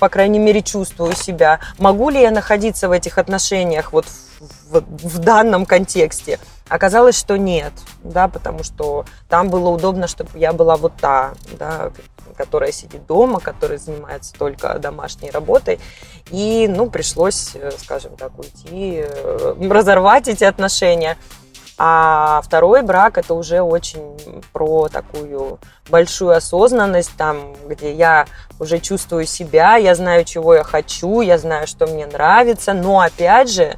по 0.00 0.08
крайней 0.08 0.38
мере, 0.38 0.62
чувствую 0.62 1.14
себя. 1.14 1.60
Могу 1.78 2.10
ли 2.10 2.20
я 2.20 2.30
находиться 2.30 2.88
в 2.88 2.92
этих 2.92 3.18
отношениях 3.18 3.92
вот 3.92 4.06
в, 4.70 4.80
в- 4.80 4.84
в 5.08 5.18
данном 5.18 5.66
контексте? 5.66 6.38
Оказалось, 6.68 7.18
что 7.18 7.36
нет, 7.36 7.72
да, 8.02 8.26
потому 8.28 8.62
что 8.64 9.04
там 9.28 9.50
было 9.50 9.68
удобно, 9.68 10.06
чтобы 10.08 10.30
я 10.38 10.52
была 10.52 10.76
вот 10.76 10.92
та, 11.00 11.34
да, 11.58 11.90
которая 12.36 12.72
сидит 12.72 13.06
дома, 13.06 13.38
которая 13.38 13.78
занимается 13.78 14.32
только 14.36 14.78
домашней 14.78 15.30
работой. 15.30 15.78
И, 16.30 16.66
ну, 16.68 16.88
пришлось, 16.90 17.50
э, 17.54 17.70
скажем 17.78 18.16
так, 18.16 18.36
уйти, 18.38 19.04
э, 19.06 19.54
разорвать 19.70 20.26
эти 20.26 20.42
отношения. 20.42 21.16
А 21.76 22.40
второй 22.44 22.82
брак 22.82 23.18
это 23.18 23.34
уже 23.34 23.60
очень 23.60 24.16
про 24.52 24.88
такую 24.88 25.58
большую 25.88 26.36
осознанность, 26.36 27.16
там, 27.16 27.54
где 27.66 27.92
я 27.92 28.26
уже 28.60 28.78
чувствую 28.78 29.26
себя, 29.26 29.76
я 29.76 29.94
знаю, 29.96 30.24
чего 30.24 30.54
я 30.54 30.62
хочу, 30.62 31.20
я 31.20 31.36
знаю, 31.36 31.66
что 31.66 31.86
мне 31.86 32.06
нравится, 32.06 32.74
но 32.74 33.00
опять 33.00 33.50
же, 33.50 33.76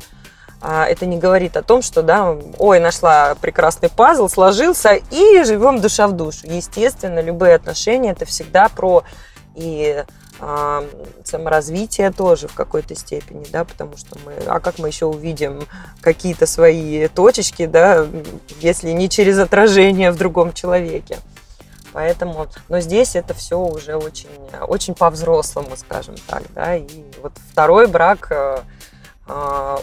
а, 0.60 0.84
это 0.84 1.06
не 1.06 1.16
говорит 1.16 1.56
о 1.56 1.62
том, 1.62 1.80
что, 1.80 2.02
да, 2.02 2.36
ой, 2.58 2.80
нашла 2.80 3.34
прекрасный 3.40 3.88
пазл, 3.88 4.28
сложился, 4.28 4.94
и 4.94 5.42
живем 5.44 5.80
душа 5.80 6.06
в 6.06 6.12
душу. 6.12 6.40
Естественно, 6.44 7.20
любые 7.20 7.54
отношения 7.54 8.10
это 8.10 8.26
всегда 8.26 8.68
про 8.68 9.04
и 9.54 10.04
а, 10.38 10.84
саморазвитие 11.24 12.10
тоже 12.10 12.48
в 12.48 12.54
какой-то 12.54 12.94
степени, 12.94 13.46
да, 13.50 13.64
потому 13.64 13.96
что 13.96 14.18
мы, 14.24 14.34
а 14.46 14.60
как 14.60 14.78
мы 14.78 14.88
еще 14.88 15.06
увидим 15.06 15.66
какие-то 16.00 16.46
свои 16.46 17.08
точечки, 17.08 17.66
да, 17.66 18.06
если 18.60 18.90
не 18.90 19.08
через 19.08 19.38
отражение 19.38 20.10
в 20.10 20.16
другом 20.16 20.52
человеке. 20.52 21.18
Поэтому, 21.92 22.46
но 22.68 22.80
здесь 22.80 23.16
это 23.16 23.32
все 23.32 23.58
уже 23.58 23.96
очень, 23.96 24.28
очень 24.68 24.94
по-взрослому, 24.94 25.76
скажем 25.76 26.16
так, 26.26 26.42
да, 26.54 26.76
и 26.76 26.86
вот 27.22 27.32
второй 27.50 27.86
брак 27.86 28.26
э, 28.30 28.58
э, 29.28 29.76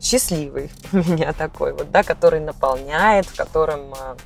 счастливый 0.00 0.70
у 0.92 0.98
меня 0.98 1.32
такой 1.32 1.72
вот, 1.72 1.90
да, 1.90 2.04
который 2.04 2.38
наполняет, 2.38 3.26
в 3.26 3.36
котором 3.36 3.92
э, 3.94 4.16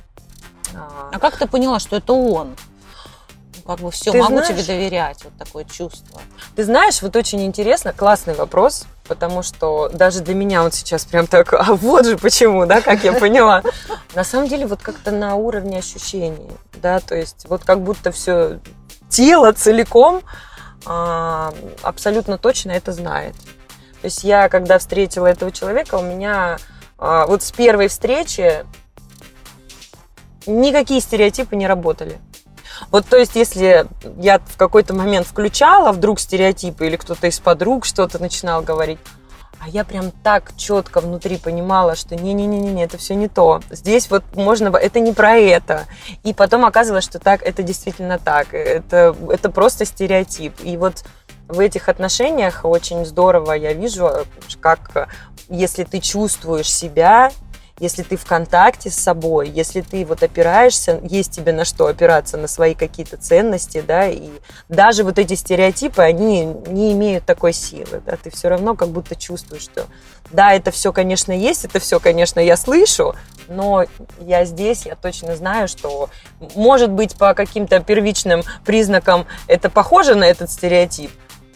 э, 0.73 0.77
А 1.13 1.19
как 1.19 1.37
ты 1.37 1.47
поняла, 1.47 1.79
что 1.79 1.95
это 1.95 2.13
он? 2.13 2.55
Как 3.69 3.81
бы 3.81 3.91
все, 3.91 4.11
Ты 4.11 4.17
могу 4.17 4.33
знаешь- 4.33 4.47
тебе 4.47 4.63
доверять, 4.63 5.23
вот 5.23 5.33
такое 5.37 5.63
чувство. 5.63 6.19
Ты 6.55 6.63
знаешь, 6.63 7.03
вот 7.03 7.15
очень 7.15 7.45
интересно, 7.45 7.93
классный 7.93 8.33
вопрос, 8.33 8.87
потому 9.07 9.43
что 9.43 9.89
даже 9.89 10.21
для 10.21 10.33
меня 10.33 10.63
он 10.63 10.71
сейчас 10.71 11.05
прям 11.05 11.27
так, 11.27 11.53
а 11.53 11.75
вот 11.75 12.07
же 12.07 12.17
почему, 12.17 12.65
да, 12.65 12.81
как 12.81 13.03
я 13.03 13.13
поняла. 13.13 13.61
На 14.15 14.23
самом 14.23 14.47
деле 14.47 14.65
вот 14.65 14.81
как-то 14.81 15.11
на 15.11 15.35
уровне 15.35 15.77
ощущений, 15.77 16.49
да, 16.81 16.99
то 16.99 17.13
есть 17.13 17.45
вот 17.47 17.63
как 17.63 17.83
будто 17.83 18.11
все 18.11 18.59
тело 19.07 19.51
целиком 19.51 20.23
а, 20.87 21.53
абсолютно 21.83 22.39
точно 22.39 22.71
это 22.71 22.91
знает. 22.91 23.35
То 24.01 24.05
есть 24.05 24.23
я, 24.23 24.49
когда 24.49 24.79
встретила 24.79 25.27
этого 25.27 25.51
человека, 25.51 25.93
у 25.93 26.01
меня 26.01 26.57
а, 26.97 27.27
вот 27.27 27.43
с 27.43 27.51
первой 27.51 27.87
встречи 27.87 28.65
никакие 30.47 31.01
стереотипы 31.01 31.55
не 31.55 31.67
работали. 31.67 32.19
Вот, 32.91 33.05
то 33.05 33.17
есть, 33.17 33.35
если 33.35 33.85
я 34.17 34.39
в 34.39 34.57
какой-то 34.57 34.93
момент 34.93 35.27
включала 35.27 35.91
вдруг 35.91 36.19
стереотипы, 36.19 36.87
или 36.87 36.95
кто-то 36.95 37.27
из 37.27 37.39
подруг 37.39 37.85
что-то 37.85 38.19
начинал 38.19 38.61
говорить, 38.61 38.99
а 39.59 39.67
я 39.67 39.83
прям 39.83 40.11
так 40.23 40.55
четко 40.55 41.01
внутри 41.01 41.37
понимала, 41.37 41.95
что 41.95 42.15
не-не-не-не, 42.15 42.83
это 42.83 42.97
все 42.97 43.15
не 43.15 43.27
то. 43.27 43.59
Здесь 43.69 44.09
вот 44.09 44.23
можно, 44.35 44.75
это 44.75 45.01
не 45.01 45.11
про 45.11 45.35
это. 45.35 45.85
И 46.23 46.33
потом 46.33 46.65
оказывалось, 46.65 47.03
что 47.03 47.19
так, 47.19 47.43
это 47.43 47.61
действительно 47.61 48.19
так. 48.19 48.53
Это, 48.53 49.13
это 49.29 49.49
просто 49.49 49.83
стереотип. 49.83 50.53
И 50.63 50.77
вот 50.77 51.03
в 51.49 51.59
этих 51.59 51.89
отношениях 51.89 52.61
очень 52.63 53.05
здорово 53.05 53.51
я 53.51 53.73
вижу, 53.73 54.09
как 54.61 55.09
если 55.49 55.83
ты 55.83 55.99
чувствуешь 55.99 56.71
себя, 56.71 57.31
если 57.79 58.03
ты 58.03 58.17
в 58.17 58.25
контакте 58.25 58.89
с 58.89 58.95
собой, 58.95 59.49
если 59.49 59.81
ты 59.81 60.05
вот 60.05 60.23
опираешься, 60.23 60.99
есть 61.03 61.31
тебе 61.31 61.53
на 61.53 61.65
что 61.65 61.87
опираться, 61.87 62.37
на 62.37 62.47
свои 62.47 62.73
какие-то 62.73 63.17
ценности, 63.17 63.83
да, 63.85 64.07
и 64.07 64.29
даже 64.67 65.03
вот 65.03 65.17
эти 65.17 65.33
стереотипы, 65.33 66.01
они 66.01 66.45
не 66.67 66.91
имеют 66.93 67.25
такой 67.25 67.53
силы, 67.53 68.01
да, 68.05 68.17
ты 68.21 68.29
все 68.29 68.49
равно 68.49 68.75
как 68.75 68.89
будто 68.89 69.15
чувствуешь, 69.15 69.63
что 69.63 69.85
да, 70.31 70.53
это 70.53 70.71
все, 70.71 70.91
конечно, 70.91 71.31
есть, 71.31 71.65
это 71.65 71.79
все, 71.79 71.99
конечно, 71.99 72.39
я 72.39 72.57
слышу, 72.57 73.15
но 73.47 73.85
я 74.19 74.45
здесь, 74.45 74.85
я 74.85 74.95
точно 74.95 75.35
знаю, 75.35 75.67
что, 75.67 76.09
может 76.55 76.91
быть, 76.91 77.15
по 77.15 77.33
каким-то 77.33 77.79
первичным 77.79 78.43
признакам 78.65 79.25
это 79.47 79.69
похоже 79.69 80.15
на 80.15 80.25
этот 80.25 80.51
стереотип, 80.51 81.11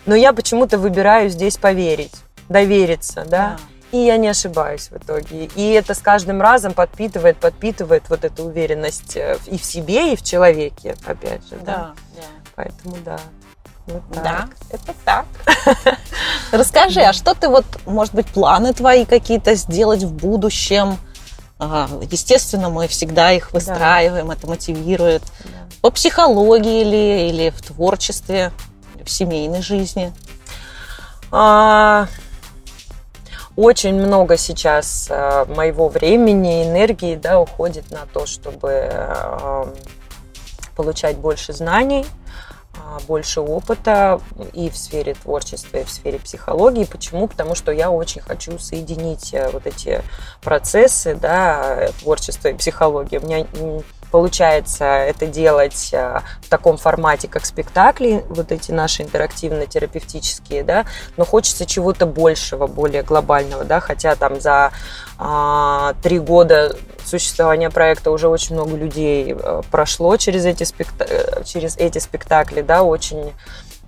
но 0.05 0.15
я 0.15 0.33
почему-то 0.33 0.77
выбираю 0.77 1.29
здесь 1.29 1.57
поверить, 1.57 2.15
довериться, 2.49 3.25
да, 3.27 3.57
и 3.93 4.05
я 4.05 4.17
не 4.17 4.27
ошибаюсь 4.27 4.89
в 4.89 4.97
итоге. 4.97 5.45
И 5.55 5.69
это 5.69 5.93
с 5.93 5.99
каждым 5.99 6.41
разом 6.41 6.73
подпитывает, 6.73 7.37
подпитывает 7.37 8.03
вот 8.09 8.25
эту 8.25 8.45
уверенность 8.45 9.15
э, 9.15 9.37
и 9.45 9.55
в 9.59 9.63
себе, 9.63 10.13
и 10.13 10.15
в 10.15 10.23
человеке, 10.23 10.95
опять 11.05 11.47
же. 11.47 11.57
Да. 11.57 11.65
Да, 11.65 11.93
да. 12.15 12.23
Поэтому 12.55 12.97
да. 13.05 13.19
Вот 13.85 14.01
так. 14.11 14.23
Да, 14.23 14.47
это 14.71 14.93
так. 15.05 15.25
Расскажи, 16.51 17.01
а 17.01 17.13
что 17.13 17.35
ты 17.35 17.47
вот, 17.47 17.65
может 17.85 18.15
быть, 18.15 18.25
планы 18.27 18.73
твои 18.73 19.05
какие-то 19.05 19.53
сделать 19.53 20.01
в 20.01 20.11
будущем? 20.11 20.97
Естественно, 21.59 22.69
мы 22.69 22.87
всегда 22.87 23.31
их 23.31 23.53
выстраиваем, 23.53 24.31
это 24.31 24.47
мотивирует. 24.47 25.21
Да. 25.21 25.49
По 25.81 25.91
психологии 25.91 26.81
или, 26.81 27.29
или 27.29 27.49
в 27.51 27.61
творчестве, 27.61 28.51
или 28.95 29.03
в 29.03 29.09
семейной 29.11 29.61
жизни. 29.61 30.11
А, 31.31 32.07
Очень 33.55 33.93
много 33.95 34.35
сейчас 34.35 35.07
а, 35.11 35.45
моего 35.45 35.87
времени, 35.87 36.63
энергии 36.63 37.15
да, 37.15 37.39
уходит 37.39 37.91
на 37.91 38.07
то, 38.11 38.25
чтобы 38.25 38.89
а, 38.91 39.71
получать 40.75 41.17
больше 41.17 41.53
знаний, 41.53 42.03
а, 42.75 42.97
больше 43.07 43.41
опыта 43.41 44.19
и 44.53 44.71
в 44.71 44.77
сфере 44.77 45.13
творчества, 45.13 45.77
и 45.77 45.83
в 45.83 45.89
сфере 45.91 46.17
психологии. 46.17 46.85
Почему? 46.85 47.27
Потому 47.27 47.53
что 47.53 47.71
я 47.71 47.91
очень 47.91 48.21
хочу 48.21 48.57
соединить 48.57 49.35
э, 49.35 49.49
вот 49.51 49.67
эти 49.67 50.01
процессы, 50.41 51.13
да, 51.13 51.89
творчества 51.99 52.47
и 52.47 52.53
психологии. 52.55 53.19
У 53.19 53.25
меня 53.25 53.45
получается 54.13 54.85
это 54.85 55.25
делать 55.25 55.89
э, 55.91 56.19
в 56.41 56.47
таком 56.47 56.77
формате, 56.77 57.27
как 57.27 57.47
спектакли, 57.47 58.23
вот 58.29 58.51
эти 58.51 58.71
наши 58.71 59.01
интерактивно-терапевтические, 59.01 60.63
да, 60.63 60.85
но 61.17 61.25
хочется 61.25 61.65
чего-то 61.65 62.05
большего, 62.05 62.67
более 62.67 63.01
глобального, 63.01 63.63
да, 63.63 63.79
хотя 63.79 64.13
там 64.13 64.39
за 64.39 64.71
а, 65.17 65.95
три 66.03 66.19
года 66.19 66.75
существования 67.03 67.71
проекта 67.71 68.11
уже 68.11 68.27
очень 68.27 68.53
много 68.53 68.77
людей 68.77 69.33
э, 69.35 69.61
прошло 69.71 70.15
через 70.17 70.45
эти, 70.45 70.61
спекта- 70.61 71.07
э, 71.09 71.43
через 71.43 71.75
эти 71.77 71.97
спектакли, 71.97 72.61
да, 72.61 72.83
очень 72.83 73.33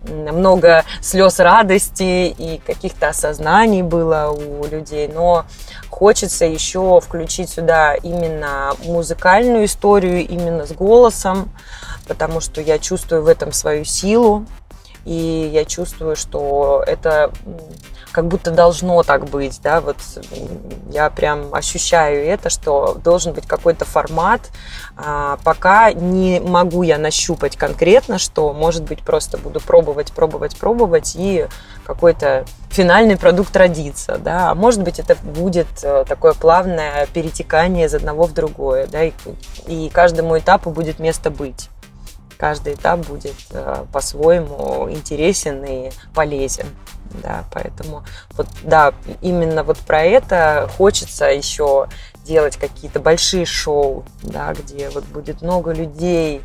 много 0.09 0.83
слез 1.01 1.39
радости 1.39 2.27
и 2.27 2.61
каких-то 2.65 3.09
осознаний 3.09 3.81
было 3.81 4.29
у 4.29 4.65
людей, 4.65 5.07
но 5.07 5.45
хочется 5.89 6.45
еще 6.45 6.99
включить 7.01 7.49
сюда 7.49 7.95
именно 7.95 8.73
музыкальную 8.85 9.65
историю, 9.65 10.27
именно 10.27 10.65
с 10.65 10.71
голосом, 10.71 11.51
потому 12.07 12.39
что 12.39 12.61
я 12.61 12.79
чувствую 12.79 13.23
в 13.23 13.27
этом 13.27 13.51
свою 13.51 13.85
силу, 13.85 14.45
и 15.05 15.49
я 15.53 15.65
чувствую, 15.65 16.15
что 16.15 16.83
это 16.85 17.31
как 18.15 18.29
будто 18.29 18.49
должно 18.51 19.03
так 19.03 19.25
быть, 19.25 19.59
да, 19.61 19.81
вот 19.81 19.97
я 20.89 21.09
прям 21.09 21.53
ощущаю 21.53 22.25
это, 22.25 22.49
что 22.49 22.93
должен 23.03 23.33
быть 23.33 23.45
какой-то 23.45 23.83
формат, 23.83 24.39
а, 24.95 25.37
пока 25.43 25.91
не 25.91 26.39
могу 26.39 26.83
я 26.83 26.97
нащупать 26.97 27.57
конкретно, 27.57 28.17
что, 28.17 28.53
может 28.53 28.83
быть, 28.83 29.03
просто 29.03 29.37
буду 29.37 29.59
пробовать, 29.59 30.13
пробовать, 30.13 30.55
пробовать, 30.55 31.17
и 31.17 31.47
какой-то 31.85 32.45
финальный 32.69 33.17
продукт 33.17 33.53
родится, 33.57 34.17
да, 34.17 34.51
а 34.51 34.55
может 34.55 34.81
быть, 34.81 34.97
это 34.97 35.17
будет 35.17 35.67
э, 35.83 36.05
такое 36.07 36.31
плавное 36.31 37.07
перетекание 37.07 37.87
из 37.87 37.95
одного 37.95 38.27
в 38.27 38.33
другое, 38.33 38.87
да, 38.87 39.03
и, 39.03 39.11
и 39.67 39.89
каждому 39.89 40.39
этапу 40.39 40.69
будет 40.69 40.99
место 40.99 41.29
быть. 41.31 41.69
Каждый 42.37 42.75
этап 42.75 43.01
будет 43.01 43.35
э, 43.51 43.83
по-своему 43.91 44.89
интересен 44.89 45.65
и 45.65 45.91
полезен. 46.13 46.67
Да, 47.25 47.43
поэтому 47.51 48.03
вот 48.37 48.47
да, 48.61 48.93
именно 49.19 49.63
вот 49.63 49.79
про 49.79 50.03
это 50.03 50.69
хочется 50.77 51.25
еще 51.25 51.87
делать 52.23 52.55
какие-то 52.55 52.99
большие 52.99 53.47
шоу, 53.47 54.05
да, 54.21 54.53
где 54.53 54.89
вот 54.91 55.05
будет 55.05 55.41
много 55.41 55.71
людей, 55.71 56.43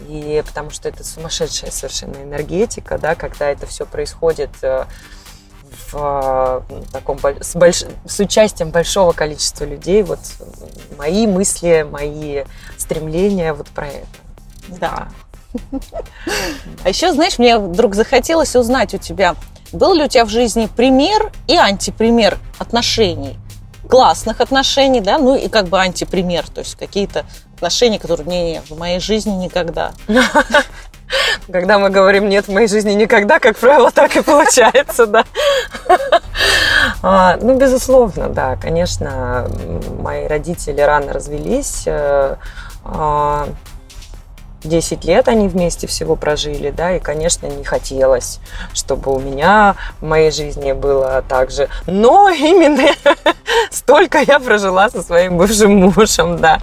и 0.00 0.42
потому 0.46 0.68
что 0.68 0.86
это 0.90 1.02
сумасшедшая 1.02 1.70
совершенно 1.70 2.16
энергетика, 2.16 2.98
да, 2.98 3.14
когда 3.14 3.48
это 3.48 3.66
все 3.66 3.86
происходит 3.86 4.50
э, 4.60 4.84
в 5.90 6.62
э, 6.68 6.82
таком 6.92 7.18
с, 7.18 7.56
больш- 7.56 7.90
с 8.06 8.20
участием 8.20 8.68
большого 8.68 9.12
количества 9.12 9.64
людей. 9.64 10.02
Вот 10.02 10.20
мои 10.98 11.26
мысли, 11.26 11.86
мои 11.90 12.44
стремления 12.76 13.54
вот 13.54 13.68
про 13.68 13.86
это. 13.86 14.06
Да. 14.68 15.08
А 16.84 16.90
еще, 16.90 17.12
знаешь, 17.14 17.38
мне 17.38 17.58
вдруг 17.58 17.94
захотелось 17.94 18.54
узнать 18.54 18.92
у 18.92 18.98
тебя, 18.98 19.34
был 19.72 19.94
ли 19.94 20.04
у 20.04 20.08
тебя 20.08 20.24
в 20.24 20.28
жизни 20.28 20.68
пример 20.74 21.32
и 21.46 21.56
антипример 21.56 22.38
отношений? 22.58 23.38
Классных 23.88 24.40
отношений, 24.40 25.00
да, 25.00 25.18
ну 25.18 25.34
и 25.34 25.48
как 25.48 25.68
бы 25.68 25.80
антипример, 25.80 26.48
то 26.48 26.60
есть 26.60 26.76
какие-то 26.76 27.24
отношения, 27.54 27.98
которые 27.98 28.26
не, 28.26 28.52
не, 28.52 28.60
в 28.60 28.78
моей 28.78 29.00
жизни 29.00 29.32
никогда. 29.32 29.92
Когда 31.50 31.78
мы 31.78 31.88
говорим 31.88 32.28
«нет 32.28 32.48
в 32.48 32.52
моей 32.52 32.68
жизни 32.68 32.92
никогда», 32.92 33.38
как 33.38 33.56
правило, 33.56 33.90
так 33.90 34.14
и 34.16 34.22
получается, 34.22 35.06
да. 35.06 35.24
А, 37.02 37.38
Ну, 37.40 37.56
безусловно, 37.56 38.28
да, 38.28 38.56
конечно, 38.56 39.48
мои 40.00 40.26
родители 40.26 40.80
рано 40.80 41.12
развелись, 41.12 41.84
э, 41.86 42.36
а, 42.84 43.48
10 44.64 45.04
лет 45.04 45.28
они 45.28 45.48
вместе 45.48 45.86
всего 45.86 46.16
прожили, 46.16 46.70
да, 46.70 46.96
и, 46.96 47.00
конечно, 47.00 47.46
не 47.46 47.64
хотелось, 47.64 48.40
чтобы 48.74 49.14
у 49.14 49.20
меня 49.20 49.76
в 50.00 50.04
моей 50.04 50.30
жизни 50.30 50.72
было 50.72 51.22
так 51.28 51.50
же. 51.50 51.68
Но 51.86 52.28
именно 52.28 52.88
столько 53.70 54.18
я 54.18 54.40
прожила 54.40 54.90
со 54.90 55.02
своим 55.02 55.38
бывшим 55.38 55.76
мужем, 55.76 56.38
да. 56.38 56.60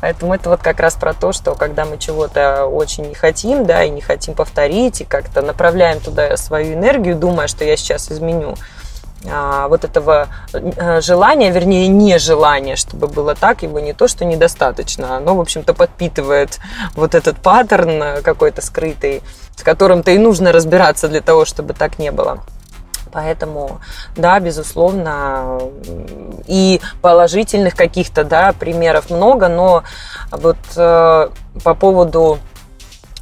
Поэтому 0.00 0.34
это 0.34 0.50
вот 0.50 0.60
как 0.60 0.80
раз 0.80 0.94
про 0.94 1.14
то, 1.14 1.32
что 1.32 1.54
когда 1.54 1.84
мы 1.84 1.98
чего-то 1.98 2.66
очень 2.66 3.06
не 3.08 3.14
хотим, 3.14 3.64
да, 3.64 3.84
и 3.84 3.90
не 3.90 4.00
хотим 4.00 4.34
повторить, 4.34 5.00
и 5.00 5.04
как-то 5.04 5.42
направляем 5.42 6.00
туда 6.00 6.36
свою 6.36 6.74
энергию, 6.74 7.16
думая, 7.16 7.48
что 7.48 7.64
я 7.64 7.76
сейчас 7.76 8.10
изменю, 8.10 8.56
вот 9.24 9.84
этого 9.84 10.28
э, 10.52 11.00
желания, 11.02 11.50
вернее, 11.50 11.88
нежелания, 11.88 12.76
чтобы 12.76 13.06
было 13.06 13.34
так, 13.34 13.62
его 13.62 13.78
не 13.78 13.92
то, 13.92 14.08
что 14.08 14.24
недостаточно, 14.24 15.16
оно, 15.16 15.36
в 15.36 15.40
общем-то, 15.40 15.74
подпитывает 15.74 16.58
вот 16.94 17.14
этот 17.14 17.36
паттерн 17.36 18.02
э, 18.02 18.22
какой-то 18.22 18.62
скрытый, 18.62 19.22
с 19.56 19.62
которым-то 19.62 20.10
и 20.10 20.18
нужно 20.18 20.52
разбираться 20.52 21.08
для 21.08 21.20
того, 21.20 21.44
чтобы 21.44 21.74
так 21.74 21.98
не 21.98 22.10
было. 22.10 22.44
Поэтому, 23.12 23.80
да, 24.16 24.40
безусловно, 24.40 25.60
и 26.46 26.80
положительных 27.02 27.74
каких-то, 27.74 28.24
да, 28.24 28.54
примеров 28.58 29.10
много, 29.10 29.48
но 29.48 29.82
вот 30.30 30.56
э, 30.76 31.28
по 31.62 31.74
поводу 31.74 32.38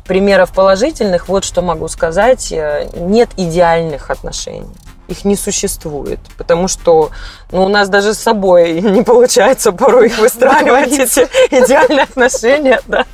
примеров 0.06 0.52
положительных, 0.52 1.28
вот 1.28 1.44
что 1.44 1.60
могу 1.60 1.88
сказать, 1.88 2.52
э, 2.52 2.88
нет 2.94 3.30
идеальных 3.36 4.10
отношений 4.10 4.68
их 5.08 5.24
не 5.24 5.36
существует, 5.36 6.20
потому 6.36 6.68
что 6.68 7.10
ну, 7.50 7.64
у 7.64 7.68
нас 7.68 7.88
даже 7.88 8.14
с 8.14 8.18
собой 8.18 8.80
не 8.80 9.02
получается 9.02 9.72
порой 9.72 10.06
их 10.06 10.18
выстраивать, 10.18 10.92
эти 10.92 11.20
идеальные 11.50 12.02
отношения, 12.02 12.80
да. 12.86 13.04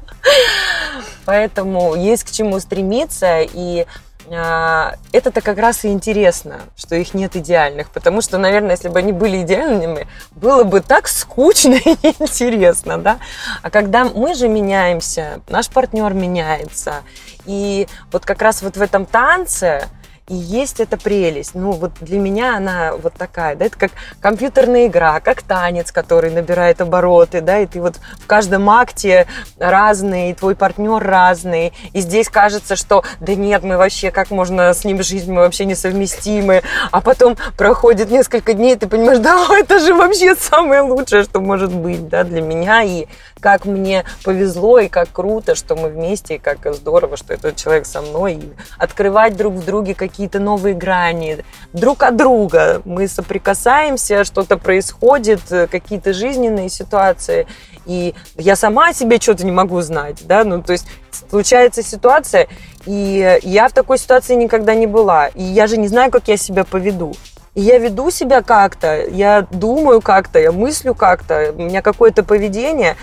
Поэтому 1.25 1.95
есть 1.95 2.25
к 2.25 2.31
чему 2.31 2.61
стремиться, 2.61 3.41
и 3.41 3.87
а, 4.31 4.95
это-то 5.13 5.41
как 5.41 5.59
раз 5.59 5.85
и 5.85 5.89
интересно, 5.89 6.61
что 6.77 6.97
их 6.97 7.15
нет 7.15 7.37
идеальных, 7.37 7.91
потому 7.91 8.23
что, 8.23 8.39
наверное, 8.39 8.73
если 8.73 8.89
бы 8.89 8.99
они 8.99 9.13
были 9.13 9.43
идеальными, 9.43 10.07
было 10.33 10.65
бы 10.65 10.81
так 10.81 11.09
скучно 11.09 11.75
и 11.85 11.97
неинтересно, 12.03 12.99
да. 12.99 13.19
А 13.63 13.71
когда 13.71 14.05
мы 14.05 14.35
же 14.35 14.49
меняемся, 14.49 15.41
наш 15.49 15.69
партнер 15.69 16.13
меняется, 16.15 17.03
и 17.45 17.87
вот 18.13 18.25
как 18.25 18.41
раз 18.41 18.63
вот 18.63 18.77
в 18.77 18.83
этом 18.83 19.05
танце 19.05 19.89
и 20.27 20.35
есть 20.35 20.81
эта 20.81 20.97
прелесть. 20.97 21.55
Ну, 21.55 21.73
вот 21.73 21.93
для 22.01 22.19
меня 22.19 22.57
она 22.57 22.95
вот 22.97 23.13
такая, 23.15 23.57
да, 23.57 23.67
это 23.67 23.79
как 23.79 23.91
компьютерная 24.21 24.87
игра, 24.87 25.21
как 25.21 25.43
танец, 25.43 25.93
который 25.93 26.31
набирает 26.31 26.81
обороты, 26.81 27.43
да, 27.43 27.59
и 27.59 27.67
ты 27.67 27.81
вот 27.81 27.97
в 28.19 28.27
каждом 28.27 28.71
акте 28.71 29.27
разный, 29.59 30.31
и 30.31 30.35
твой 30.35 30.57
партнер 30.57 31.03
разный, 31.03 31.75
и 31.93 32.01
здесь 32.01 32.31
кажется, 32.31 32.75
что 32.75 33.05
да 33.21 33.35
нет, 33.35 33.63
мы 33.65 33.77
вообще, 33.77 34.11
как 34.11 34.31
можно 34.31 34.73
с 34.73 34.85
ним 34.85 35.03
жить, 35.03 35.27
мы 35.27 35.43
вообще 35.43 35.67
несовместимы, 35.67 36.63
а 36.91 37.03
потом 37.03 37.37
проходит 37.59 38.11
несколько 38.11 38.55
дней, 38.55 38.77
и 38.77 38.79
ты 38.79 38.89
понимаешь, 38.89 39.19
да, 39.19 39.47
это 39.51 39.79
же 39.79 39.93
вообще 39.93 40.35
самое 40.37 40.81
лучшее, 40.81 41.25
что 41.25 41.41
может 41.41 41.73
быть, 41.73 42.09
да, 42.09 42.25
для 42.25 42.41
меня, 42.41 42.83
и 42.83 43.07
как 43.41 43.67
мне 43.67 44.07
повезло, 44.25 44.79
и 44.79 44.89
как 44.89 45.13
круто, 45.13 45.55
что 45.55 45.77
мы 45.77 45.91
вместе, 45.91 46.37
и 46.37 46.39
как 46.39 46.75
здорово, 46.75 47.19
что 47.19 47.35
этот 47.35 47.57
человек 47.57 47.85
со 47.85 48.01
мной, 48.01 48.35
и 48.37 48.53
открывать 48.79 49.37
друг 49.37 49.53
в 49.53 49.67
друге 49.67 49.93
какие-то 50.15 50.39
новые 50.39 50.77
грани, 50.77 51.45
друг 51.73 52.05
от 52.05 52.15
друга. 52.17 52.81
Мы 52.85 53.09
соприкасаемся, 53.09 54.23
что-то 54.23 54.57
происходит, 54.57 55.41
какие-то 55.49 56.13
жизненные 56.13 56.69
ситуации, 56.69 57.49
и 57.85 58.15
я 58.37 58.55
сама 58.55 58.91
о 58.91 58.93
себе 58.93 59.19
что-то 59.21 59.45
не 59.45 59.51
могу 59.51 59.81
знать, 59.81 60.25
да, 60.25 60.45
ну, 60.45 60.63
то 60.63 60.73
есть 60.73 60.87
случается 61.29 61.83
ситуация, 61.83 62.47
и 62.87 63.41
я 63.43 63.69
в 63.69 63.73
такой 63.73 63.99
ситуации 63.99 64.37
никогда 64.37 64.77
не 64.77 64.87
была, 64.87 65.27
и 65.27 65.43
я 65.43 65.67
же 65.67 65.79
не 65.79 65.89
знаю, 65.89 66.13
как 66.13 66.29
я 66.29 66.37
себя 66.37 66.63
поведу. 66.63 67.15
И 67.55 67.61
я 67.61 67.79
веду 67.79 68.11
себя 68.13 68.43
как-то, 68.43 69.05
я 69.07 69.47
думаю 69.51 70.01
как-то, 70.01 70.39
я 70.39 70.53
мыслю 70.53 70.95
как-то, 70.95 71.53
у 71.57 71.63
меня 71.63 71.83
какое-то 71.83 72.23
поведение, 72.23 72.97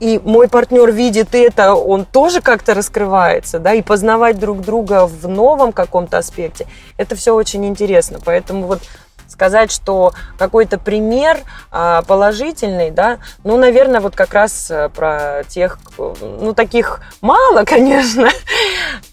и 0.00 0.20
мой 0.24 0.48
партнер 0.48 0.90
видит 0.90 1.34
это, 1.34 1.74
он 1.74 2.04
тоже 2.04 2.40
как-то 2.40 2.74
раскрывается, 2.74 3.58
да, 3.58 3.72
и 3.72 3.82
познавать 3.82 4.38
друг 4.38 4.60
друга 4.60 5.06
в 5.06 5.26
новом 5.26 5.72
каком-то 5.72 6.18
аспекте, 6.18 6.66
это 6.96 7.16
все 7.16 7.34
очень 7.34 7.64
интересно. 7.64 8.18
Поэтому 8.24 8.66
вот 8.66 8.80
сказать, 9.28 9.70
что 9.70 10.12
какой-то 10.38 10.78
пример 10.78 11.38
а, 11.70 12.02
положительный, 12.02 12.90
да, 12.90 13.18
ну, 13.44 13.56
наверное, 13.56 14.00
вот 14.00 14.14
как 14.14 14.32
раз 14.34 14.70
э, 14.70 14.88
про 14.88 15.42
тех, 15.48 15.78
ну, 15.98 16.54
таких 16.54 17.00
мало, 17.20 17.64
конечно, 17.66 18.28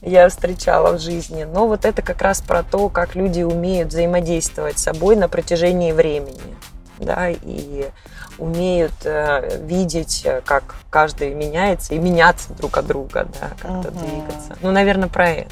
я 0.01 0.29
встречала 0.29 0.97
в 0.97 1.01
жизни, 1.01 1.43
но 1.45 1.67
вот 1.67 1.85
это 1.85 2.01
как 2.01 2.21
раз 2.21 2.41
про 2.41 2.63
то, 2.63 2.89
как 2.89 3.15
люди 3.15 3.41
умеют 3.41 3.89
взаимодействовать 3.89 4.79
с 4.79 4.83
собой 4.83 5.15
на 5.15 5.27
протяжении 5.27 5.91
времени, 5.91 6.55
да, 6.99 7.29
и 7.29 7.87
умеют 8.37 8.93
э, 9.03 9.59
видеть, 9.61 10.21
э, 10.25 10.41
как 10.45 10.75
каждый 10.89 11.33
меняется 11.33 11.93
и 11.93 11.97
меняться 11.97 12.53
друг 12.53 12.77
от 12.77 12.87
друга, 12.87 13.27
да, 13.39 13.49
как-то 13.59 13.89
угу. 13.89 13.99
двигаться. 13.99 14.57
Ну, 14.61 14.71
наверное, 14.71 15.09
про 15.09 15.29
это. 15.29 15.51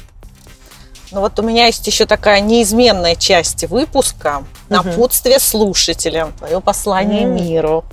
Ну 1.12 1.20
вот 1.20 1.38
у 1.38 1.42
меня 1.42 1.66
есть 1.66 1.86
еще 1.86 2.06
такая 2.06 2.40
неизменная 2.40 3.16
часть 3.16 3.64
выпуска 3.64 4.44
напутствие 4.70 5.38
слушателям, 5.38 6.32
твое 6.32 6.60
послание 6.60 7.28
угу. 7.28 7.38
миру. 7.38 7.84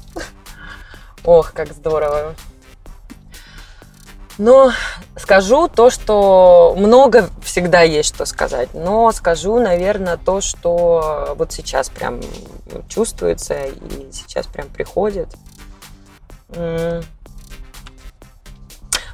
Ох, 1.26 1.52
как 1.54 1.74
здорово. 1.74 2.34
Но 4.40 4.72
скажу 5.18 5.68
то, 5.68 5.90
что 5.90 6.74
много 6.78 7.30
всегда 7.44 7.82
есть 7.82 8.16
что 8.16 8.26
сказать, 8.26 8.70
но 8.74 9.12
скажу, 9.12 9.60
наверное, 9.60 10.16
то, 10.16 10.40
что 10.40 11.36
вот 11.38 11.52
сейчас 11.52 11.90
прям 11.90 12.22
чувствуется 12.88 13.66
и 13.66 14.10
сейчас 14.14 14.48
прям 14.48 14.70
приходит. 14.70 15.28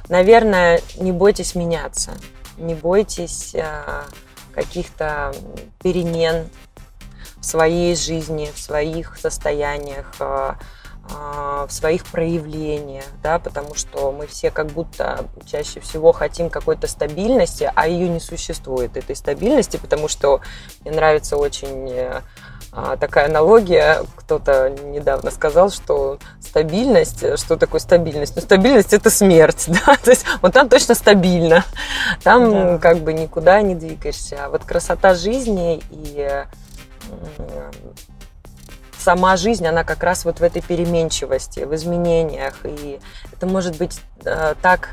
Наверное, 0.08 0.80
не 0.96 1.10
бойтесь 1.10 1.56
меняться, 1.56 2.12
не 2.56 2.76
бойтесь 2.76 3.56
а, 3.56 4.04
каких-то 4.54 5.34
перемен 5.82 6.48
в 7.40 7.44
своей 7.44 7.96
жизни, 7.96 8.48
в 8.54 8.60
своих 8.60 9.18
состояниях, 9.18 10.06
а, 10.20 10.56
в 11.08 11.68
своих 11.70 12.04
проявлениях, 12.06 13.04
да, 13.22 13.38
потому 13.38 13.74
что 13.74 14.12
мы 14.12 14.26
все 14.26 14.50
как 14.50 14.66
будто 14.66 15.24
чаще 15.46 15.80
всего 15.80 16.12
хотим 16.12 16.50
какой-то 16.50 16.86
стабильности, 16.86 17.70
а 17.74 17.88
ее 17.88 18.08
не 18.08 18.20
существует, 18.20 18.96
этой 18.96 19.16
стабильности, 19.16 19.76
потому 19.76 20.08
что 20.08 20.40
мне 20.84 20.94
нравится 20.94 21.36
очень 21.36 21.92
а, 22.78 22.98
такая 22.98 23.26
аналогия. 23.26 24.04
Кто-то 24.16 24.68
недавно 24.68 25.30
сказал, 25.30 25.70
что 25.70 26.18
стабильность, 26.40 27.38
что 27.38 27.56
такое 27.56 27.80
стабильность? 27.80 28.36
Ну, 28.36 28.42
стабильность 28.42 28.92
это 28.92 29.08
смерть, 29.08 29.64
да, 29.68 29.96
то 29.96 30.10
есть 30.10 30.26
вот 30.42 30.52
там 30.52 30.68
точно 30.68 30.94
стабильно, 30.94 31.64
там 32.22 32.50
да. 32.50 32.78
как 32.78 32.98
бы 32.98 33.14
никуда 33.14 33.62
не 33.62 33.74
двигаешься. 33.74 34.44
А 34.44 34.50
вот 34.50 34.64
красота 34.64 35.14
жизни 35.14 35.82
и 35.90 36.44
сама 39.06 39.36
жизнь, 39.36 39.64
она 39.64 39.84
как 39.84 40.02
раз 40.02 40.24
вот 40.24 40.40
в 40.40 40.42
этой 40.42 40.62
переменчивости, 40.62 41.60
в 41.60 41.72
изменениях. 41.76 42.54
И 42.64 42.98
это 43.32 43.46
может 43.46 43.76
быть 43.76 44.00
э, 44.24 44.56
так 44.60 44.88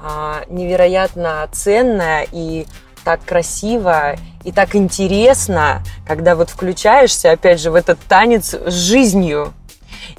э, 0.00 0.44
невероятно 0.48 1.48
ценно 1.50 2.22
и 2.30 2.68
так 3.04 3.24
красиво 3.24 4.14
и 4.44 4.52
так 4.52 4.76
интересно, 4.76 5.82
когда 6.06 6.36
вот 6.36 6.48
включаешься, 6.48 7.32
опять 7.32 7.60
же, 7.60 7.72
в 7.72 7.74
этот 7.74 7.98
танец 8.08 8.54
с 8.54 8.72
жизнью 8.72 9.52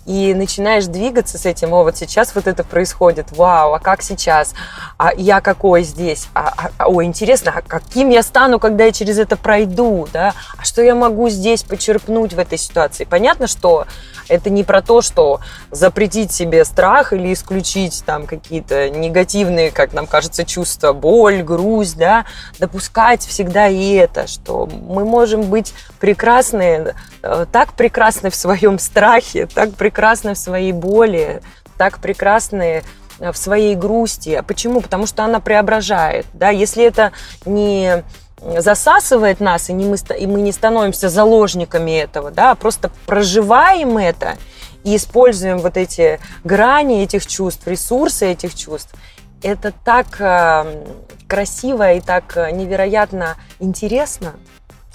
и 0.05 0.33
начинаешь 0.33 0.85
двигаться 0.85 1.37
с 1.37 1.45
этим, 1.45 1.73
о, 1.73 1.83
вот 1.83 1.95
сейчас 1.95 2.33
вот 2.33 2.47
это 2.47 2.63
происходит, 2.63 3.31
вау, 3.31 3.73
а 3.73 3.79
как 3.79 4.01
сейчас, 4.01 4.53
а 4.97 5.13
я 5.15 5.41
какой 5.41 5.83
здесь, 5.83 6.27
а, 6.33 6.53
а, 6.57 6.71
а 6.77 6.87
о, 6.87 7.03
интересно, 7.03 7.53
а 7.55 7.61
каким 7.61 8.09
я 8.09 8.23
стану, 8.23 8.59
когда 8.59 8.85
я 8.85 8.91
через 8.91 9.19
это 9.19 9.37
пройду, 9.37 10.07
да, 10.11 10.33
а 10.57 10.65
что 10.65 10.81
я 10.81 10.95
могу 10.95 11.29
здесь 11.29 11.63
почерпнуть 11.63 12.33
в 12.33 12.39
этой 12.39 12.57
ситуации. 12.57 13.05
Понятно, 13.05 13.47
что 13.47 13.85
это 14.27 14.49
не 14.49 14.63
про 14.63 14.81
то, 14.81 15.01
что 15.01 15.39
запретить 15.69 16.31
себе 16.31 16.65
страх 16.65 17.13
или 17.13 17.33
исключить 17.33 18.03
там 18.05 18.25
какие-то 18.25 18.89
негативные, 18.89 19.71
как 19.71 19.93
нам 19.93 20.07
кажется, 20.07 20.45
чувства, 20.45 20.93
боль, 20.93 21.43
грусть, 21.43 21.97
да, 21.97 22.25
допускать 22.59 23.25
всегда 23.25 23.67
и 23.67 23.93
это, 23.93 24.27
что 24.27 24.65
мы 24.65 25.05
можем 25.05 25.43
быть 25.43 25.73
прекрасны, 25.99 26.95
э, 27.21 27.45
так 27.51 27.73
прекрасны 27.73 28.29
в 28.29 28.35
своем 28.35 28.79
страхе, 28.79 29.45
так 29.45 29.71
прекрасны 29.73 29.90
в 29.93 30.35
своей 30.35 30.71
боли, 30.71 31.41
так 31.77 31.99
прекрасны 31.99 32.83
э, 33.19 33.31
в 33.31 33.37
своей 33.37 33.75
грусти. 33.75 34.35
А 34.35 34.43
почему? 34.43 34.81
Потому 34.81 35.05
что 35.07 35.23
она 35.23 35.39
преображает. 35.39 36.25
Да? 36.33 36.49
Если 36.49 36.83
это 36.83 37.11
не 37.45 38.03
засасывает 38.41 39.39
нас, 39.39 39.69
и, 39.69 39.73
не 39.73 39.85
мы, 39.85 39.97
и 40.17 40.27
мы 40.27 40.41
не 40.41 40.51
становимся 40.51 41.09
заложниками 41.09 41.91
этого, 41.91 42.31
да, 42.31 42.51
а 42.51 42.55
просто 42.55 42.91
проживаем 43.05 43.97
это 43.97 44.35
и 44.83 44.95
используем 44.95 45.59
вот 45.59 45.77
эти 45.77 46.19
грани 46.43 47.03
этих 47.03 47.27
чувств, 47.27 47.67
ресурсы 47.67 48.31
этих 48.31 48.55
чувств, 48.55 48.95
это 49.43 49.71
так 49.71 50.19
э, 50.19 50.83
красиво 51.27 51.93
и 51.93 52.01
так 52.01 52.35
э, 52.35 52.51
невероятно 52.51 53.37
интересно 53.59 54.33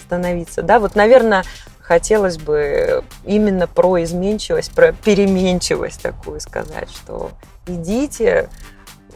становиться, 0.04 0.62
да, 0.62 0.80
вот, 0.80 0.96
наверное, 0.96 1.44
хотелось 1.86 2.36
бы 2.36 3.04
именно 3.24 3.68
про 3.68 4.02
изменчивость, 4.02 4.72
про 4.72 4.92
переменчивость 4.92 6.02
такую 6.02 6.40
сказать, 6.40 6.90
что 6.90 7.30
идите, 7.66 8.48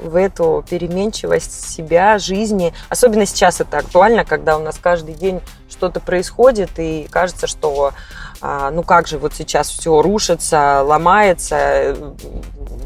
в 0.00 0.16
эту 0.16 0.64
переменчивость 0.68 1.68
себя, 1.68 2.18
жизни. 2.18 2.72
Особенно 2.88 3.26
сейчас 3.26 3.60
это 3.60 3.78
актуально, 3.78 4.24
когда 4.24 4.56
у 4.56 4.62
нас 4.62 4.78
каждый 4.80 5.14
день 5.14 5.40
что-то 5.68 6.00
происходит, 6.00 6.70
и 6.78 7.06
кажется, 7.10 7.46
что 7.46 7.92
а, 8.40 8.70
ну 8.70 8.82
как 8.82 9.06
же 9.06 9.18
вот 9.18 9.34
сейчас 9.34 9.68
все 9.68 10.00
рушится, 10.00 10.82
ломается, 10.82 11.96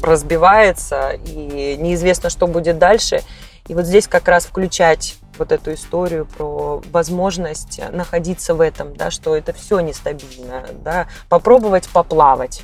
разбивается, 0.01 1.11
и 1.25 1.77
неизвестно, 1.79 2.29
что 2.29 2.47
будет 2.47 2.79
дальше. 2.79 3.21
И 3.67 3.73
вот 3.73 3.85
здесь 3.85 4.07
как 4.07 4.27
раз 4.27 4.45
включать 4.45 5.15
вот 5.37 5.51
эту 5.51 5.73
историю 5.73 6.25
про 6.25 6.81
возможность 6.91 7.81
находиться 7.91 8.55
в 8.55 8.61
этом, 8.61 8.95
да, 8.95 9.11
что 9.11 9.35
это 9.35 9.53
все 9.53 9.79
нестабильно, 9.79 10.65
да, 10.83 11.07
попробовать 11.29 11.87
поплавать 11.89 12.63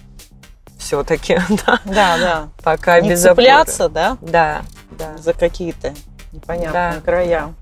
все-таки, 0.82 1.40
да. 1.66 1.80
Да, 1.86 2.18
да. 2.18 2.50
Пока 2.64 3.00
Не 3.00 3.12
без 3.12 3.22
цепляться, 3.22 3.88
да? 3.88 4.18
Да, 4.22 4.64
да. 4.92 5.18
За 5.18 5.34
какие-то 5.34 5.94
непонятные 6.34 6.94
да. 6.94 7.02
края. 7.02 7.54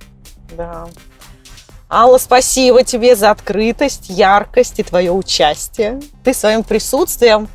Да. 0.52 0.88
Алла, 1.90 2.18
спасибо 2.18 2.84
тебе 2.84 3.16
за 3.16 3.32
открытость, 3.32 4.10
яркость 4.10 4.80
и 4.80 4.84
твое 4.84 5.12
участие. 5.12 6.00
Ты 6.24 6.34
своим 6.34 6.64
присутствием 6.64 7.48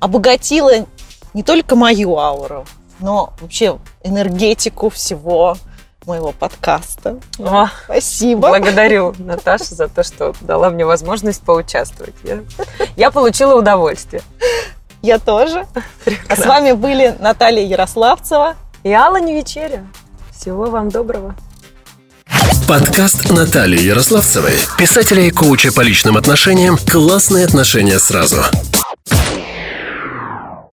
обогатила 0.00 0.86
не 1.32 1.42
только 1.42 1.74
мою 1.74 2.16
ауру, 2.18 2.66
но 3.00 3.32
вообще 3.40 3.78
энергетику 4.02 4.90
всего 4.90 5.56
моего 6.06 6.32
подкаста. 6.32 7.18
О, 7.38 7.68
спасибо. 7.84 8.48
Благодарю 8.48 9.14
Наташу 9.18 9.74
за 9.74 9.88
то, 9.88 10.02
что 10.02 10.34
дала 10.40 10.70
мне 10.70 10.84
возможность 10.84 11.42
поучаствовать. 11.42 12.14
Я, 12.22 12.40
я 12.96 13.10
получила 13.10 13.54
удовольствие. 13.54 14.22
Я 15.02 15.18
тоже. 15.18 15.66
Прекрасно. 16.04 16.34
А 16.34 16.36
с 16.36 16.46
вами 16.46 16.72
были 16.72 17.14
Наталья 17.20 17.64
Ярославцева 17.64 18.54
и 18.82 18.92
Алла 18.92 19.20
Невечеря. 19.20 19.86
Всего 20.34 20.66
вам 20.66 20.88
доброго. 20.88 21.34
Подкаст 22.66 23.30
Натальи 23.30 23.80
Ярославцевой, 23.80 24.54
писателя 24.78 25.22
и 25.22 25.30
коуча 25.30 25.70
по 25.72 25.82
личным 25.82 26.16
отношениям 26.16 26.78
«Классные 26.90 27.44
отношения 27.44 27.98
сразу». 27.98 28.42